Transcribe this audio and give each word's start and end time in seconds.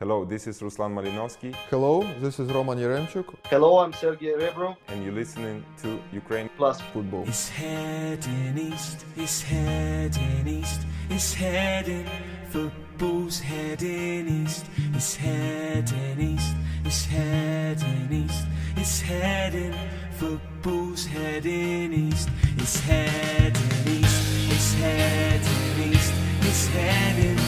Hello, 0.00 0.24
this 0.24 0.46
is 0.46 0.60
Ruslan 0.60 0.94
Malinovsky, 0.94 1.52
Hello, 1.70 2.04
this 2.20 2.38
is 2.38 2.48
Roman 2.52 2.78
Yaremchuk. 2.78 3.34
Hello, 3.50 3.78
I'm 3.80 3.92
Sergey 3.92 4.32
Rebro. 4.32 4.76
and 4.86 5.02
you're 5.04 5.12
listening 5.12 5.64
to 5.82 5.98
Ukraine 6.12 6.48
Plus, 6.56 6.80
Football. 6.92 7.24
It's 7.26 7.48
heading 7.48 8.56
east, 8.56 9.04
it's 9.16 9.42
heading 9.42 10.46
east, 10.46 10.82
it's 11.10 11.34
heading, 11.34 12.06
football's 12.48 13.40
heading 13.40 14.28
east, 14.44 14.66
it's 14.94 15.16
heading 15.16 16.20
east, 16.20 16.54
it's 16.84 17.04
heading 17.06 18.12
east, 18.12 18.44
it's 18.76 19.00
heading, 19.00 19.74
football's 20.12 21.06
heading 21.06 21.92
east, 21.92 22.28
it's 22.56 22.78
heading 22.78 23.88
east, 23.98 24.22
it's 24.52 24.74
heading 24.74 25.92
east, 25.92 26.14
it's 26.42 26.66
heading, 26.68 27.38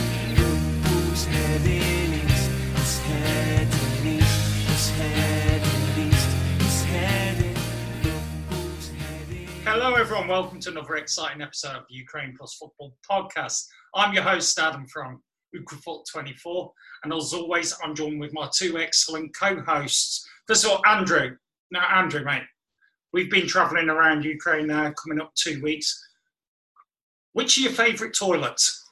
Hello, 9.64 9.95
everyone. 9.95 10.27
Welcome 10.27 10.59
to 10.61 10.71
another 10.71 10.96
exciting 10.96 11.43
episode 11.43 11.77
of 11.77 11.85
the 11.89 11.95
Ukraine 11.95 12.35
Plus 12.37 12.55
Football 12.55 12.96
Podcast. 13.09 13.67
I'm 13.95 14.14
your 14.14 14.23
host, 14.23 14.59
Adam 14.59 14.86
from 14.86 15.23
Ukrafoot24, 15.55 16.71
and 17.05 17.13
as 17.13 17.35
always, 17.35 17.75
I'm 17.85 17.95
joined 17.95 18.21
with 18.21 18.33
my 18.33 18.49
two 18.55 18.79
excellent 18.79 19.36
co-hosts. 19.36 20.27
First 20.49 20.64
of 20.64 20.71
all, 20.71 20.86
Andrew. 20.86 21.36
Now, 21.71 21.86
Andrew, 21.95 22.25
mate, 22.25 22.43
we've 23.13 23.31
been 23.31 23.46
travelling 23.46 23.91
around 23.91 24.25
Ukraine 24.25 24.67
now, 24.67 24.93
coming 24.93 25.21
up 25.21 25.33
two 25.35 25.61
weeks. 25.63 25.95
Which 27.35 27.58
are 27.58 27.63
your 27.63 27.72
favourite 27.72 28.14
toilets? 28.14 28.83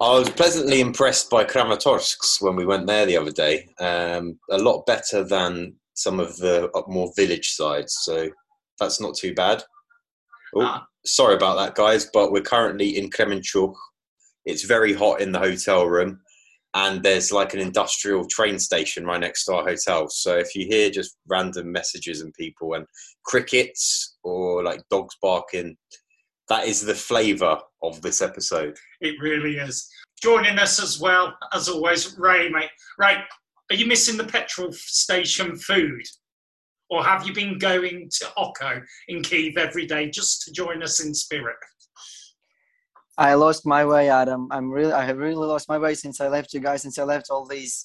I 0.00 0.10
was 0.10 0.30
pleasantly 0.30 0.80
impressed 0.80 1.28
by 1.28 1.44
Kramatorsk's 1.44 2.40
when 2.40 2.54
we 2.54 2.66
went 2.66 2.86
there 2.86 3.04
the 3.04 3.16
other 3.16 3.32
day. 3.32 3.68
Um, 3.80 4.38
a 4.50 4.58
lot 4.58 4.86
better 4.86 5.24
than 5.24 5.74
some 5.94 6.20
of 6.20 6.36
the 6.36 6.70
more 6.88 7.12
village 7.16 7.50
sides, 7.50 7.96
so 8.02 8.30
that's 8.78 9.00
not 9.00 9.14
too 9.16 9.34
bad. 9.34 9.62
Oh, 10.54 10.62
Ah. 10.62 10.86
sorry 11.04 11.34
about 11.34 11.56
that, 11.56 11.74
guys, 11.74 12.08
but 12.12 12.32
we're 12.32 12.42
currently 12.42 12.96
in 12.96 13.10
Kremenchuk. 13.10 13.74
It's 14.44 14.64
very 14.64 14.92
hot 14.92 15.20
in 15.20 15.32
the 15.32 15.38
hotel 15.38 15.86
room, 15.86 16.20
and 16.74 17.02
there's 17.02 17.32
like 17.32 17.54
an 17.54 17.60
industrial 17.60 18.26
train 18.26 18.58
station 18.58 19.04
right 19.06 19.20
next 19.20 19.44
to 19.46 19.54
our 19.54 19.64
hotel. 19.64 20.08
So 20.08 20.36
if 20.36 20.54
you 20.54 20.66
hear 20.66 20.90
just 20.90 21.16
random 21.28 21.72
messages 21.72 22.20
and 22.20 22.32
people 22.34 22.74
and 22.74 22.86
crickets 23.24 24.16
or 24.22 24.62
like 24.62 24.82
dogs 24.90 25.16
barking, 25.22 25.76
that 26.48 26.66
is 26.68 26.80
the 26.82 26.94
flavour 26.94 27.58
of 27.82 28.02
this 28.02 28.20
episode. 28.20 28.76
It 29.00 29.14
really 29.20 29.56
is. 29.56 29.88
Joining 30.22 30.58
us 30.58 30.80
as 30.82 31.00
well, 31.00 31.34
as 31.52 31.68
always, 31.68 32.16
Ray, 32.18 32.48
mate. 32.50 32.70
Ray, 32.98 33.16
are 33.70 33.76
you 33.76 33.86
missing 33.86 34.16
the 34.16 34.24
petrol 34.24 34.70
station 34.72 35.56
food? 35.56 36.02
Or 36.94 37.02
have 37.02 37.26
you 37.26 37.34
been 37.34 37.58
going 37.58 38.08
to 38.18 38.24
OKKO 38.38 38.80
in 39.08 39.20
Kiev 39.20 39.56
every 39.58 39.84
day 39.84 40.08
just 40.08 40.42
to 40.42 40.52
join 40.52 40.80
us 40.80 41.04
in 41.04 41.12
spirit? 41.12 41.56
I 43.18 43.34
lost 43.34 43.66
my 43.66 43.84
way, 43.84 44.08
Adam. 44.08 44.46
I'm 44.52 44.70
really, 44.70 44.92
I 44.92 45.04
have 45.04 45.18
really 45.18 45.34
lost 45.34 45.68
my 45.68 45.76
way 45.76 45.94
since 45.94 46.20
I 46.20 46.28
left 46.28 46.54
you 46.54 46.60
guys. 46.60 46.82
Since 46.82 46.96
I 46.98 47.02
left 47.02 47.30
all 47.30 47.46
these, 47.46 47.84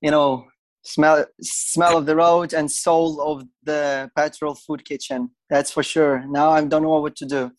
you 0.00 0.12
know, 0.12 0.46
smell, 0.84 1.26
smell 1.42 1.98
of 1.98 2.06
the 2.06 2.14
road 2.14 2.54
and 2.54 2.70
soul 2.70 3.20
of 3.20 3.42
the 3.64 4.08
petrol 4.14 4.54
food 4.54 4.84
kitchen. 4.84 5.30
That's 5.50 5.72
for 5.72 5.82
sure. 5.82 6.24
Now 6.28 6.50
I 6.50 6.64
don't 6.64 6.82
know 6.84 7.00
what 7.00 7.16
to 7.16 7.26
do. 7.26 7.50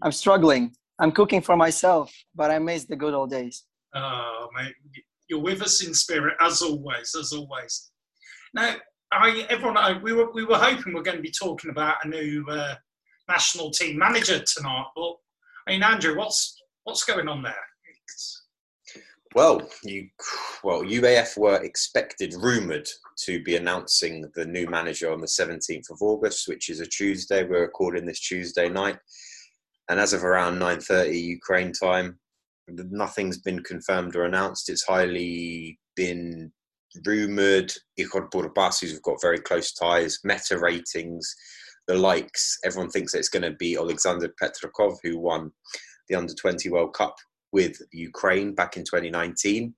I'm 0.00 0.12
struggling. 0.12 0.72
I'm 0.98 1.12
cooking 1.12 1.42
for 1.42 1.58
myself, 1.58 2.10
but 2.34 2.50
I 2.50 2.58
miss 2.58 2.86
the 2.86 2.96
good 2.96 3.12
old 3.12 3.30
days. 3.30 3.64
Oh, 3.94 4.48
mate, 4.56 4.72
you're 5.28 5.40
with 5.40 5.60
us 5.60 5.86
in 5.86 5.92
spirit 5.92 6.36
as 6.40 6.62
always, 6.62 7.14
as 7.14 7.34
always. 7.34 7.90
Now, 8.54 8.76
I 9.12 9.46
everyone, 9.48 10.02
we 10.02 10.12
were 10.12 10.30
we 10.32 10.44
were 10.44 10.58
hoping 10.58 10.92
we 10.92 11.00
are 11.00 11.04
going 11.04 11.16
to 11.16 11.22
be 11.22 11.30
talking 11.30 11.70
about 11.70 12.04
a 12.04 12.08
new 12.08 12.44
uh, 12.48 12.74
national 13.28 13.70
team 13.70 13.98
manager 13.98 14.40
tonight, 14.40 14.86
but 14.94 15.14
I 15.66 15.72
mean, 15.72 15.82
Andrew, 15.82 16.16
what's 16.16 16.60
what's 16.84 17.04
going 17.04 17.28
on 17.28 17.42
there? 17.42 17.52
It's- 17.52 18.42
Well, 19.34 19.68
you 19.82 20.08
well, 20.62 20.82
UAF 20.82 21.36
were 21.38 21.62
expected, 21.62 22.34
rumoured 22.34 22.88
to 23.24 23.42
be 23.42 23.56
announcing 23.56 24.30
the 24.34 24.44
new 24.44 24.66
manager 24.66 25.12
on 25.12 25.20
the 25.20 25.26
17th 25.26 25.90
of 25.90 26.02
August, 26.02 26.48
which 26.48 26.68
is 26.68 26.80
a 26.80 26.86
Tuesday. 26.86 27.44
We're 27.44 27.62
recording 27.62 28.04
this 28.06 28.20
Tuesday 28.20 28.68
night, 28.68 28.98
and 29.88 29.98
as 29.98 30.12
of 30.12 30.22
around 30.24 30.58
9:30 30.58 31.18
Ukraine 31.18 31.72
time, 31.72 32.18
nothing's 32.68 33.38
been 33.38 33.62
confirmed 33.62 34.16
or 34.16 34.24
announced. 34.24 34.68
It's 34.68 34.84
highly 34.84 35.78
been 35.96 36.52
rumoured. 37.04 37.72
Ihor 37.98 38.30
Burbas, 38.30 38.80
who's 38.80 38.98
got 39.00 39.20
very 39.20 39.38
close 39.38 39.72
ties, 39.72 40.18
meta 40.24 40.58
ratings, 40.58 41.34
the 41.86 41.94
likes. 41.94 42.58
Everyone 42.64 42.90
thinks 42.90 43.12
that 43.12 43.18
it's 43.18 43.28
going 43.28 43.42
to 43.42 43.56
be 43.56 43.76
Alexander 43.76 44.32
Petrakov, 44.40 44.98
who 45.02 45.18
won 45.18 45.50
the 46.08 46.14
Under 46.14 46.34
20 46.34 46.68
World 46.70 46.94
Cup 46.94 47.16
with 47.52 47.80
Ukraine 47.92 48.54
back 48.54 48.76
in 48.76 48.84
2019. 48.84 49.74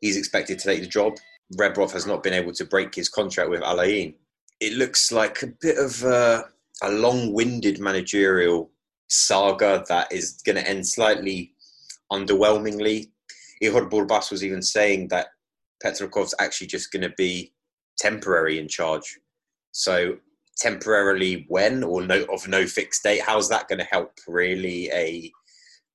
He's 0.00 0.16
expected 0.16 0.58
to 0.58 0.64
take 0.64 0.80
the 0.80 0.86
job. 0.86 1.14
Rebrov 1.58 1.92
has 1.92 2.06
not 2.06 2.22
been 2.22 2.32
able 2.32 2.52
to 2.52 2.64
break 2.64 2.94
his 2.94 3.08
contract 3.08 3.50
with 3.50 3.62
Al 3.62 3.82
Ain. 3.82 4.14
It 4.60 4.74
looks 4.74 5.12
like 5.12 5.42
a 5.42 5.52
bit 5.60 5.78
of 5.78 6.02
a, 6.04 6.44
a 6.82 6.90
long-winded 6.90 7.78
managerial 7.78 8.70
saga 9.08 9.84
that 9.88 10.10
is 10.10 10.40
going 10.44 10.56
to 10.56 10.68
end 10.68 10.86
slightly 10.86 11.52
underwhelmingly. 12.10 13.10
Ihor 13.62 13.90
Burbas 13.90 14.30
was 14.30 14.44
even 14.44 14.62
saying 14.62 15.08
that 15.08 15.28
Petrakov's 15.84 16.34
actually 16.38 16.66
just 16.66 16.92
going 16.92 17.02
to 17.02 17.14
be 17.16 17.52
temporary 17.98 18.58
in 18.58 18.68
charge. 18.68 19.18
So 19.72 20.16
temporarily 20.58 21.46
when 21.48 21.82
or 21.82 22.02
no 22.02 22.24
of 22.32 22.46
no 22.48 22.66
fixed 22.66 23.02
date, 23.02 23.22
how's 23.22 23.48
that 23.48 23.68
going 23.68 23.78
to 23.78 23.84
help 23.84 24.12
really 24.26 24.90
a 24.92 25.30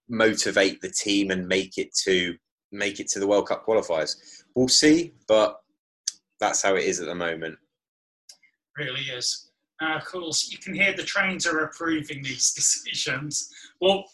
motivate 0.10 0.82
the 0.82 0.92
team 0.92 1.32
and 1.32 1.48
make 1.48 1.78
it 1.78 1.94
to 2.04 2.36
make 2.72 3.00
it 3.00 3.08
to 3.08 3.20
the 3.20 3.28
World 3.28 3.48
Cup 3.48 3.66
qualifiers? 3.66 4.16
We'll 4.56 4.68
see, 4.68 5.14
but 5.28 5.60
that's 6.40 6.62
how 6.62 6.76
it 6.76 6.86
is 6.86 7.00
at 7.00 7.08
the 7.08 7.16
moment. 7.16 7.58
really 8.78 9.02
is. 9.02 9.50
Uh, 9.82 9.96
of 9.96 10.06
course, 10.06 10.52
you 10.52 10.58
can 10.58 10.74
hear 10.74 10.94
the 10.94 11.04
trains 11.04 11.46
are 11.46 11.60
approving 11.60 12.24
these 12.24 12.52
decisions. 12.56 13.54
Well, 13.80 14.06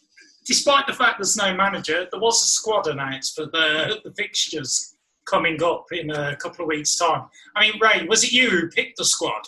despite 0.46 0.88
the 0.88 0.94
fact 0.94 1.20
there's 1.20 1.38
no 1.38 1.56
manager, 1.56 2.08
there 2.12 2.20
was 2.20 2.44
a 2.44 2.48
squad 2.48 2.88
announced 2.88 3.36
for 3.36 3.46
the, 3.46 4.02
the 4.04 4.14
fixtures 4.14 4.93
coming 5.26 5.62
up 5.64 5.86
in 5.92 6.10
a 6.12 6.36
couple 6.36 6.64
of 6.64 6.70
weeks' 6.70 6.96
time. 6.96 7.26
I 7.56 7.62
mean, 7.62 7.80
Ray, 7.82 8.06
was 8.06 8.24
it 8.24 8.32
you 8.32 8.50
who 8.50 8.70
picked 8.70 8.98
the 8.98 9.06
squad? 9.06 9.44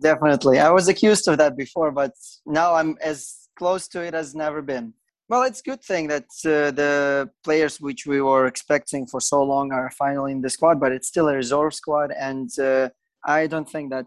Definitely. 0.00 0.58
I 0.58 0.70
was 0.70 0.88
accused 0.88 1.28
of 1.28 1.38
that 1.38 1.56
before, 1.56 1.90
but 1.90 2.12
now 2.46 2.74
I'm 2.74 2.96
as 3.00 3.48
close 3.56 3.88
to 3.88 4.00
it 4.02 4.14
as 4.14 4.34
never 4.34 4.62
been. 4.62 4.94
Well, 5.28 5.44
it's 5.44 5.62
good 5.62 5.82
thing 5.82 6.08
that 6.08 6.28
uh, 6.44 6.72
the 6.72 7.30
players 7.44 7.80
which 7.80 8.06
we 8.06 8.20
were 8.20 8.46
expecting 8.46 9.06
for 9.06 9.20
so 9.20 9.42
long 9.42 9.72
are 9.72 9.90
finally 9.90 10.32
in 10.32 10.42
the 10.42 10.50
squad, 10.50 10.80
but 10.80 10.92
it's 10.92 11.08
still 11.08 11.28
a 11.28 11.34
reserve 11.34 11.72
squad, 11.74 12.12
and 12.12 12.50
uh, 12.58 12.90
I 13.24 13.46
don't 13.46 13.68
think 13.68 13.90
that 13.92 14.06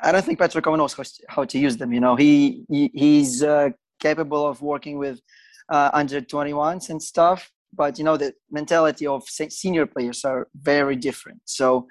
I 0.00 0.10
don't 0.10 0.24
think 0.24 0.38
Petrakov 0.40 0.76
knows 0.76 0.94
how 0.94 1.04
to, 1.04 1.10
how 1.28 1.44
to 1.44 1.58
use 1.58 1.76
them. 1.76 1.92
You 1.92 2.00
know, 2.00 2.16
he, 2.16 2.64
he 2.68 2.90
he's 2.92 3.42
uh, 3.42 3.70
capable 4.00 4.46
of 4.46 4.62
working 4.62 4.98
with 4.98 5.20
uh, 5.68 5.90
under 5.92 6.20
21s 6.20 6.90
and 6.90 7.00
stuff, 7.00 7.50
but 7.76 7.98
you 7.98 8.04
know 8.04 8.16
the 8.16 8.32
mentality 8.50 9.06
of 9.06 9.22
senior 9.28 9.86
players 9.86 10.24
are 10.24 10.48
very 10.54 10.96
different. 10.96 11.40
So 11.44 11.86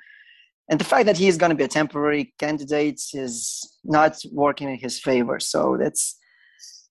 and 0.69 0.79
the 0.79 0.85
fact 0.85 1.05
that 1.07 1.17
he 1.17 1.27
is 1.27 1.38
going 1.38 1.49
to 1.49 1.55
be 1.55 1.66
a 1.66 1.67
temporary 1.67 2.33
candidate 2.39 3.01
is 3.13 3.77
not 3.83 4.17
working 4.31 4.69
in 4.69 4.77
his 4.77 4.99
favor. 4.99 5.39
So 5.39 5.77
that's, 5.79 6.17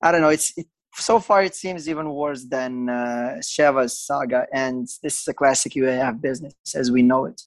I 0.03 0.13
don't 0.13 0.21
know. 0.21 0.29
It's 0.29 0.53
it, 0.57 0.67
so 0.95 1.19
far 1.19 1.43
it 1.43 1.55
seems 1.55 1.89
even 1.89 2.11
worse 2.11 2.45
than 2.45 2.91
uh, 2.91 3.37
Sheva's 3.41 3.99
saga, 3.99 4.47
and 4.53 4.87
this 5.03 5.21
is 5.21 5.29
a 5.29 5.33
classic 5.33 5.73
UAF 5.73 6.21
business 6.21 6.55
as 6.75 6.91
we 6.91 7.03
know 7.03 7.25
it. 7.25 7.41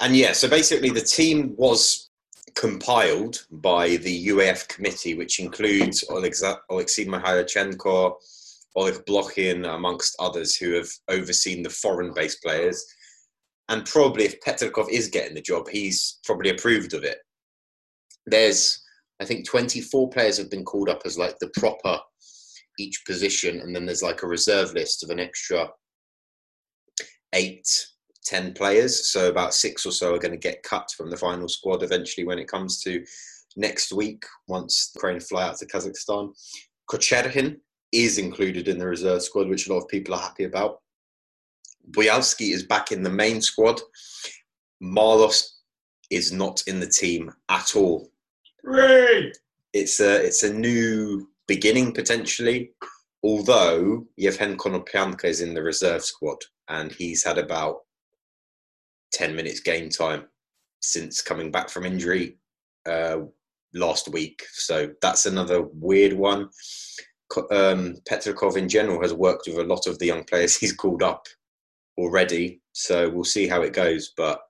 And 0.00 0.16
yeah, 0.16 0.32
so 0.32 0.48
basically 0.48 0.90
the 0.90 1.00
team 1.00 1.54
was 1.56 2.10
compiled 2.54 3.44
by 3.50 3.96
the 3.96 4.28
UAF 4.28 4.68
committee, 4.68 5.14
which 5.14 5.40
includes 5.40 6.04
Alexei 6.08 7.04
Mihailchenko, 7.06 8.14
Oleg 8.74 9.04
Blokhin, 9.06 9.72
amongst 9.74 10.16
others 10.18 10.56
who 10.56 10.72
have 10.72 10.88
overseen 11.08 11.62
the 11.62 11.70
foreign-based 11.70 12.42
players. 12.42 12.84
And 13.68 13.84
probably 13.84 14.24
if 14.24 14.40
Petrakov 14.40 14.88
is 14.90 15.08
getting 15.08 15.34
the 15.34 15.40
job, 15.40 15.68
he's 15.68 16.18
probably 16.24 16.50
approved 16.50 16.94
of 16.94 17.04
it. 17.04 17.18
There's, 18.26 18.82
I 19.20 19.24
think, 19.24 19.46
24 19.46 20.10
players 20.10 20.38
have 20.38 20.50
been 20.50 20.64
called 20.64 20.88
up 20.88 21.02
as 21.04 21.18
like 21.18 21.38
the 21.38 21.50
proper 21.58 21.98
each 22.78 23.04
position, 23.06 23.60
and 23.60 23.74
then 23.74 23.86
there's 23.86 24.02
like 24.02 24.22
a 24.22 24.26
reserve 24.26 24.72
list 24.74 25.02
of 25.02 25.10
an 25.10 25.20
extra 25.20 25.68
eight, 27.34 27.86
ten 28.24 28.52
players. 28.52 29.10
So 29.10 29.28
about 29.28 29.54
six 29.54 29.84
or 29.86 29.92
so 29.92 30.14
are 30.14 30.18
going 30.18 30.32
to 30.32 30.38
get 30.38 30.62
cut 30.62 30.90
from 30.96 31.10
the 31.10 31.16
final 31.16 31.48
squad 31.48 31.82
eventually 31.82 32.26
when 32.26 32.38
it 32.38 32.48
comes 32.48 32.80
to 32.82 33.04
next 33.56 33.92
week 33.92 34.24
once 34.48 34.92
Ukraine 34.94 35.20
fly 35.20 35.44
out 35.44 35.58
to 35.58 35.66
Kazakhstan. 35.66 36.32
Kocherhin 36.90 37.58
is 37.92 38.18
included 38.18 38.68
in 38.68 38.78
the 38.78 38.86
reserve 38.86 39.22
squad, 39.22 39.48
which 39.48 39.68
a 39.68 39.72
lot 39.72 39.82
of 39.82 39.88
people 39.88 40.14
are 40.14 40.20
happy 40.20 40.44
about. 40.44 40.80
Boyalski 41.84 42.52
is 42.52 42.62
back 42.62 42.92
in 42.92 43.02
the 43.02 43.10
main 43.10 43.40
squad. 43.42 43.80
Marlos 44.82 45.44
is 46.10 46.32
not 46.32 46.62
in 46.66 46.80
the 46.80 46.86
team 46.86 47.32
at 47.48 47.76
all. 47.76 48.10
It's 49.72 50.00
a 50.00 50.24
it's 50.24 50.42
a 50.42 50.52
new 50.52 51.28
beginning 51.46 51.92
potentially. 51.92 52.72
Although 53.24 54.06
Yevhen 54.20 54.56
Konoplyanka 54.56 55.24
is 55.24 55.40
in 55.40 55.54
the 55.54 55.62
reserve 55.62 56.04
squad 56.04 56.38
and 56.68 56.92
he's 56.92 57.24
had 57.24 57.38
about 57.38 57.80
ten 59.12 59.34
minutes 59.34 59.60
game 59.60 59.88
time 59.88 60.24
since 60.80 61.20
coming 61.20 61.50
back 61.50 61.68
from 61.68 61.86
injury 61.86 62.36
uh, 62.86 63.18
last 63.74 64.08
week. 64.08 64.42
So 64.52 64.90
that's 65.00 65.26
another 65.26 65.62
weird 65.62 66.12
one. 66.12 66.50
Co- 67.32 67.48
Um, 67.50 67.96
Petrakov 68.08 68.56
in 68.56 68.68
general 68.68 69.00
has 69.02 69.14
worked 69.14 69.46
with 69.46 69.58
a 69.58 69.64
lot 69.64 69.86
of 69.86 69.98
the 69.98 70.06
young 70.06 70.24
players 70.24 70.56
he's 70.60 70.72
called 70.72 71.02
up 71.02 71.26
already. 71.98 72.60
So 72.72 73.08
we'll 73.10 73.24
see 73.24 73.46
how 73.48 73.62
it 73.62 73.72
goes. 73.72 74.12
But 74.16 74.40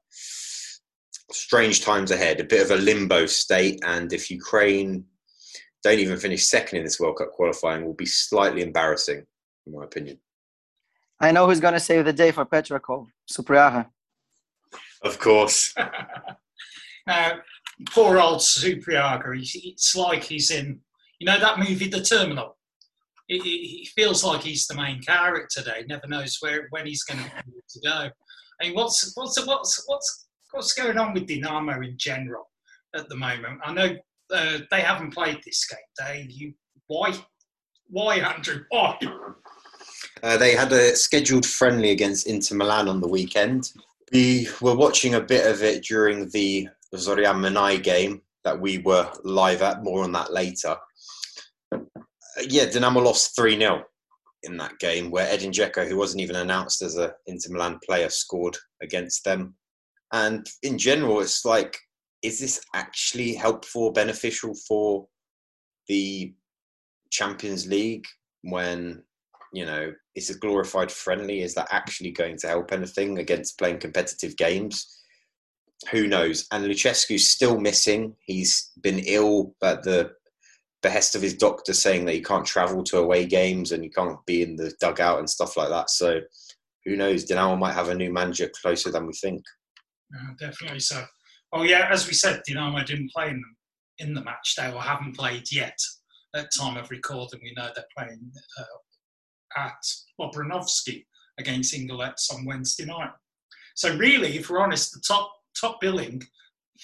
strange 1.31 1.83
times 1.83 2.11
ahead, 2.11 2.41
a 2.41 2.45
bit 2.45 2.63
of 2.63 2.71
a 2.71 2.77
limbo 2.83 3.27
state. 3.27 3.81
And 3.85 4.13
if 4.13 4.31
Ukraine 4.31 5.05
don't 5.85 5.99
even 5.99 6.19
finish 6.19 6.45
second 6.45 6.79
in 6.79 6.85
this 6.85 7.01
World 7.01 7.17
Cup 7.19 7.33
qualifying, 7.33 7.85
will 7.85 7.95
be 7.95 8.07
slightly 8.07 8.63
embarrassing, 8.63 9.25
in 9.67 9.73
my 9.73 9.85
opinion. 9.85 10.19
I 11.21 11.31
know 11.33 11.47
who's 11.47 11.61
going 11.61 11.75
to 11.75 11.81
save 11.81 12.05
the 12.05 12.13
day 12.13 12.33
for 12.33 12.45
Petrakov, 12.45 13.07
Supryaha. 13.31 13.87
Of 15.03 15.19
course. 15.19 15.75
Now, 17.05 17.41
poor 17.91 18.21
old 18.21 18.39
Supryaha, 18.41 19.35
he's, 19.37 19.57
it's 19.65 19.97
like 19.97 20.23
he's 20.23 20.53
in, 20.53 20.79
you 21.19 21.27
know, 21.27 21.41
that 21.41 21.59
movie, 21.59 21.89
The 21.89 22.01
Terminal. 22.01 22.57
It, 23.29 23.43
it, 23.45 23.89
feels 23.89 24.25
like 24.25 24.43
he's 24.43 24.67
the 24.67 24.75
main 24.75 25.01
character. 25.01 25.63
He 25.79 25.85
never 25.87 26.07
knows 26.07 26.37
where 26.41 26.67
when 26.71 26.87
he's 26.87 27.05
going 27.05 27.21
to 27.23 27.81
go. 27.81 28.09
I 28.61 28.67
mean, 28.67 28.75
what's 28.75 29.13
what's 29.15 29.45
what's 29.47 29.85
what's 29.87 30.27
what's 30.51 30.75
going 30.75 30.99
on 30.99 31.15
with 31.15 31.27
Dynamo 31.27 31.81
in 31.81 31.97
general 31.97 32.49
at 32.95 33.09
the 33.09 33.17
moment? 33.17 33.61
I 33.65 33.73
know 33.73 33.97
uh, 34.33 34.59
they 34.71 34.81
haven't 34.81 35.15
played 35.15 35.39
this 35.45 35.67
game. 35.67 35.79
They 35.99 36.27
you 36.29 36.53
why 36.87 37.15
why 37.89 38.17
Andrew 38.17 38.65
why? 38.71 38.99
Uh, 40.23 40.37
they 40.37 40.55
had 40.55 40.73
a 40.73 40.95
scheduled 40.95 41.47
friendly 41.47 41.91
against 41.91 42.27
Inter 42.27 42.57
Milan 42.57 42.89
on 42.89 43.01
the 43.01 43.09
weekend. 43.09 43.73
We 44.13 44.49
were 44.61 44.77
watching 44.77 45.15
a 45.15 45.21
bit 45.21 45.47
of 45.47 45.63
it 45.63 45.85
during 45.85 46.29
the 46.31 46.69
Zorian 46.95 47.37
Mynai 47.37 47.83
game 47.83 48.23
that 48.45 48.59
we 48.59 48.79
were 48.79 49.11
live 49.25 49.63
at. 49.63 49.83
More 49.83 50.05
on 50.05 50.13
that 50.13 50.33
later. 50.33 50.77
Yeah, 52.41 52.67
Dinamo 52.67 53.05
lost 53.05 53.37
3 53.37 53.59
0 53.59 53.85
in 54.45 54.57
that 54.57 54.79
game 54.79 55.11
where 55.11 55.29
Edin 55.29 55.53
Dzeko, 55.53 55.87
who 55.87 55.97
wasn't 55.97 56.23
even 56.23 56.37
announced 56.37 56.83
as 56.83 56.97
a 56.97 57.15
Inter 57.27 57.53
Milan 57.53 57.79
player, 57.85 58.09
scored 58.09 58.57
against 58.83 59.25
them. 59.25 59.55
And 60.13 60.47
in 60.63 60.79
general, 60.79 61.21
it's 61.21 61.45
like, 61.45 61.79
is 62.23 62.41
this 62.41 62.61
actually 62.75 63.35
helpful, 63.35 63.93
beneficial 63.93 64.55
for 64.55 65.07
the 65.89 66.35
Champions 67.11 67.67
League 67.67 68.07
when 68.43 69.03
you 69.53 69.67
know 69.67 69.93
it's 70.15 70.31
a 70.31 70.39
glorified 70.39 70.91
friendly? 70.91 71.43
Is 71.43 71.55
that 71.55 71.69
actually 71.71 72.11
going 72.11 72.37
to 72.39 72.49
help 72.49 72.73
anything 72.73 73.19
against 73.19 73.59
playing 73.59 73.79
competitive 73.79 74.37
games? 74.37 74.99
Who 75.91 76.07
knows? 76.07 76.47
And 76.53 76.65
Lucescu's 76.65 77.29
still 77.29 77.59
missing. 77.59 78.15
He's 78.25 78.71
been 78.81 79.01
ill 79.01 79.55
at 79.63 79.83
the 79.83 80.13
behest 80.83 81.15
of 81.15 81.23
his 81.23 81.35
doctor, 81.35 81.73
saying 81.73 82.05
that 82.05 82.15
he 82.15 82.23
can't 82.23 82.45
travel 82.45 82.83
to 82.85 82.99
away 82.99 83.25
games 83.27 83.73
and 83.73 83.83
he 83.83 83.91
can't 83.91 84.19
be 84.27 84.43
in 84.43 84.57
the 84.57 84.73
dugout 84.81 85.19
and 85.19 85.31
stuff 85.31 85.57
like 85.57 85.69
that. 85.69 85.91
So 85.91 86.21
who 86.85 86.97
knows? 86.97 87.25
Dinamo 87.25 87.59
might 87.59 87.75
have 87.75 87.89
a 87.89 87.95
new 87.95 88.13
manager 88.13 88.51
closer 88.61 88.91
than 88.91 89.07
we 89.07 89.13
think. 89.13 89.43
Definitely 90.39 90.81
so. 90.81 91.05
Oh 91.53 91.63
yeah, 91.63 91.89
as 91.91 92.07
we 92.07 92.15
said, 92.15 92.43
Dynamo 92.47 92.83
didn't 92.83 93.13
play 93.13 93.29
in 93.29 93.43
the, 93.99 94.05
in 94.05 94.15
the 94.15 94.23
match 94.23 94.55
day 94.57 94.73
or 94.73 94.81
haven't 94.81 95.17
played 95.17 95.51
yet. 95.53 95.79
At 96.35 96.49
time 96.59 96.79
of 96.79 96.91
recording, 96.91 97.41
we 97.43 97.53
know 97.55 97.69
they're 97.75 97.85
playing 97.97 98.33
uh, 98.59 99.61
at 99.61 99.85
Bobrovsky 100.19 101.05
against 101.39 101.75
Inhulets 101.75 102.33
on 102.33 102.47
Wednesday 102.47 102.87
night. 102.87 103.11
So 103.75 103.95
really, 103.97 104.39
if 104.39 104.49
we're 104.49 104.61
honest, 104.61 104.93
the 104.93 105.01
top 105.07 105.31
top 105.59 105.81
billing 105.81 106.23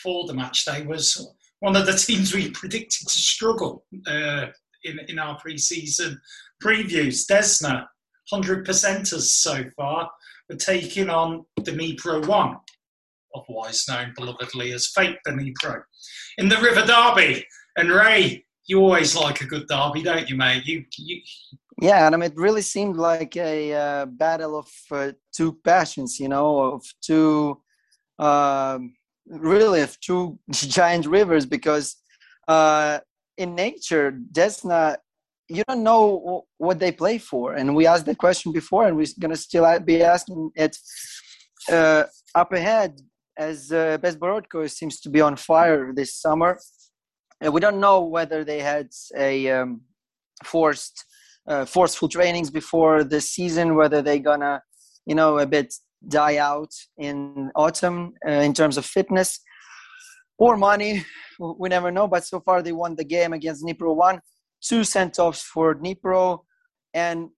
for 0.02 0.26
the 0.26 0.34
match 0.34 0.64
day 0.64 0.84
was 0.84 1.34
one 1.60 1.76
of 1.76 1.86
the 1.86 1.92
teams 1.92 2.34
we 2.34 2.50
predicted 2.50 3.06
to 3.08 3.18
struggle 3.18 3.84
uh, 4.06 4.46
in 4.84 4.98
in 5.08 5.18
our 5.18 5.38
pre-season 5.38 6.20
previews. 6.62 7.26
Desna, 7.30 7.86
hundred 8.30 8.66
percenters 8.66 9.22
so 9.22 9.64
far, 9.76 10.10
were 10.48 10.56
taking 10.56 11.10
on 11.10 11.44
Dnipro 11.60 12.26
One 12.26 12.56
otherwise 13.34 13.86
known 13.88 14.12
belovedly 14.18 14.74
as 14.74 14.88
fake 14.88 15.16
Dnipro, 15.26 15.82
in 16.38 16.48
the 16.48 16.56
River 16.56 16.84
Derby. 16.86 17.44
And 17.76 17.90
Ray, 17.90 18.44
you 18.66 18.80
always 18.80 19.14
like 19.16 19.40
a 19.40 19.46
good 19.46 19.66
derby, 19.68 20.02
don't 20.02 20.28
you, 20.28 20.36
mate? 20.36 20.66
You, 20.66 20.84
you 20.96 21.22
Yeah, 21.80 22.06
Adam, 22.06 22.22
it 22.22 22.34
really 22.36 22.62
seemed 22.62 22.96
like 22.96 23.36
a 23.36 23.72
uh, 23.72 24.06
battle 24.06 24.58
of 24.58 24.68
uh, 24.90 25.12
two 25.32 25.58
passions, 25.64 26.18
you 26.18 26.28
know, 26.28 26.58
of 26.58 26.84
two, 27.00 27.60
um 28.18 28.94
really 29.28 29.80
of 29.82 29.98
two 30.00 30.38
giant 30.50 31.06
rivers 31.06 31.46
because 31.46 31.96
uh, 32.46 32.98
in 33.36 33.54
nature, 33.54 34.18
Desna, 34.32 34.96
you 35.48 35.62
don't 35.68 35.82
know 35.82 36.44
what 36.58 36.78
they 36.78 36.92
play 36.92 37.18
for. 37.18 37.54
And 37.54 37.74
we 37.74 37.86
asked 37.86 38.06
that 38.06 38.18
question 38.18 38.52
before, 38.52 38.86
and 38.86 38.96
we're 38.96 39.06
going 39.20 39.30
to 39.30 39.36
still 39.36 39.80
be 39.80 40.02
asking 40.02 40.50
it 40.56 40.76
uh, 41.70 42.04
up 42.34 42.52
ahead 42.52 43.00
as 43.38 43.70
uh, 43.72 43.98
Bezborodko 43.98 44.68
seems 44.70 45.00
to 45.00 45.08
be 45.08 45.20
on 45.20 45.36
fire 45.36 45.92
this 45.94 46.14
summer. 46.14 46.58
And 47.40 47.52
we 47.52 47.60
don't 47.60 47.80
know 47.80 48.02
whether 48.02 48.44
they 48.44 48.60
had 48.60 48.88
a 49.16 49.50
um, 49.50 49.82
forced 50.44 51.04
uh, 51.46 51.64
forceful 51.64 52.08
trainings 52.08 52.50
before 52.50 53.04
the 53.04 53.20
season, 53.20 53.74
whether 53.74 54.02
they're 54.02 54.18
gonna, 54.18 54.62
you 55.06 55.14
know, 55.14 55.38
a 55.38 55.46
bit 55.46 55.72
die 56.06 56.36
out 56.38 56.72
in 56.96 57.50
autumn 57.54 58.14
uh, 58.26 58.30
in 58.30 58.54
terms 58.54 58.76
of 58.76 58.84
fitness 58.84 59.40
or 60.38 60.56
money. 60.56 61.04
We 61.38 61.68
never 61.68 61.90
know. 61.90 62.08
But 62.08 62.24
so 62.24 62.40
far, 62.40 62.62
they 62.62 62.72
won 62.72 62.96
the 62.96 63.04
game 63.04 63.32
against 63.32 63.64
Dnipro 63.64 63.94
one, 63.94 64.20
two 64.60 64.84
sent 64.84 65.18
offs 65.18 65.42
for 65.42 65.74
Dnipro, 65.74 66.40
and 66.94 67.28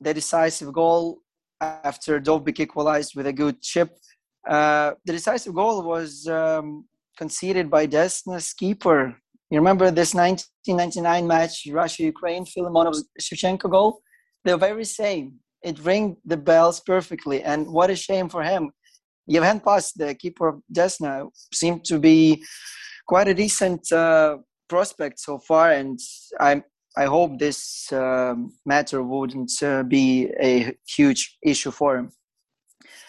the 0.00 0.14
decisive 0.14 0.72
goal 0.72 1.18
after 1.60 2.20
Dovbyk 2.20 2.60
equalized 2.60 3.14
with 3.14 3.26
a 3.26 3.32
good 3.32 3.60
chip. 3.60 3.96
Uh, 4.48 4.92
the 5.04 5.12
decisive 5.12 5.54
goal 5.54 5.82
was 5.82 6.26
um, 6.26 6.86
conceded 7.16 7.70
by 7.70 7.86
Desna's 7.86 8.52
keeper. 8.52 9.16
You 9.50 9.58
remember 9.58 9.90
this 9.90 10.14
1999 10.14 11.26
match, 11.26 11.68
Russia-Ukraine, 11.70 12.44
Filimonov 12.46 12.96
Shevchenko 13.20 13.70
goal? 13.70 14.00
The 14.44 14.56
very 14.56 14.84
same. 14.84 15.40
It 15.64 15.78
rang 15.84 16.16
the 16.24 16.36
bells 16.36 16.80
perfectly, 16.80 17.42
and 17.42 17.66
what 17.66 17.90
a 17.90 17.96
shame 17.96 18.28
for 18.28 18.42
him. 18.42 18.72
Yevhen 19.30 19.62
Past, 19.62 19.98
the 19.98 20.14
keeper 20.14 20.48
of 20.48 20.62
Desna, 20.72 21.28
seemed 21.54 21.84
to 21.84 21.98
be 21.98 22.42
quite 23.06 23.28
a 23.28 23.34
decent 23.34 23.90
uh, 23.92 24.38
prospect 24.68 25.20
so 25.20 25.38
far, 25.38 25.72
and 25.72 25.98
I 26.40 26.62
I 26.96 27.06
hope 27.06 27.38
this 27.38 27.90
um 27.92 28.52
matter 28.66 29.02
wouldn't 29.02 29.52
uh, 29.62 29.82
be 29.82 30.30
a 30.40 30.76
huge 30.96 31.38
issue 31.42 31.70
for 31.70 31.96
him. 31.98 32.10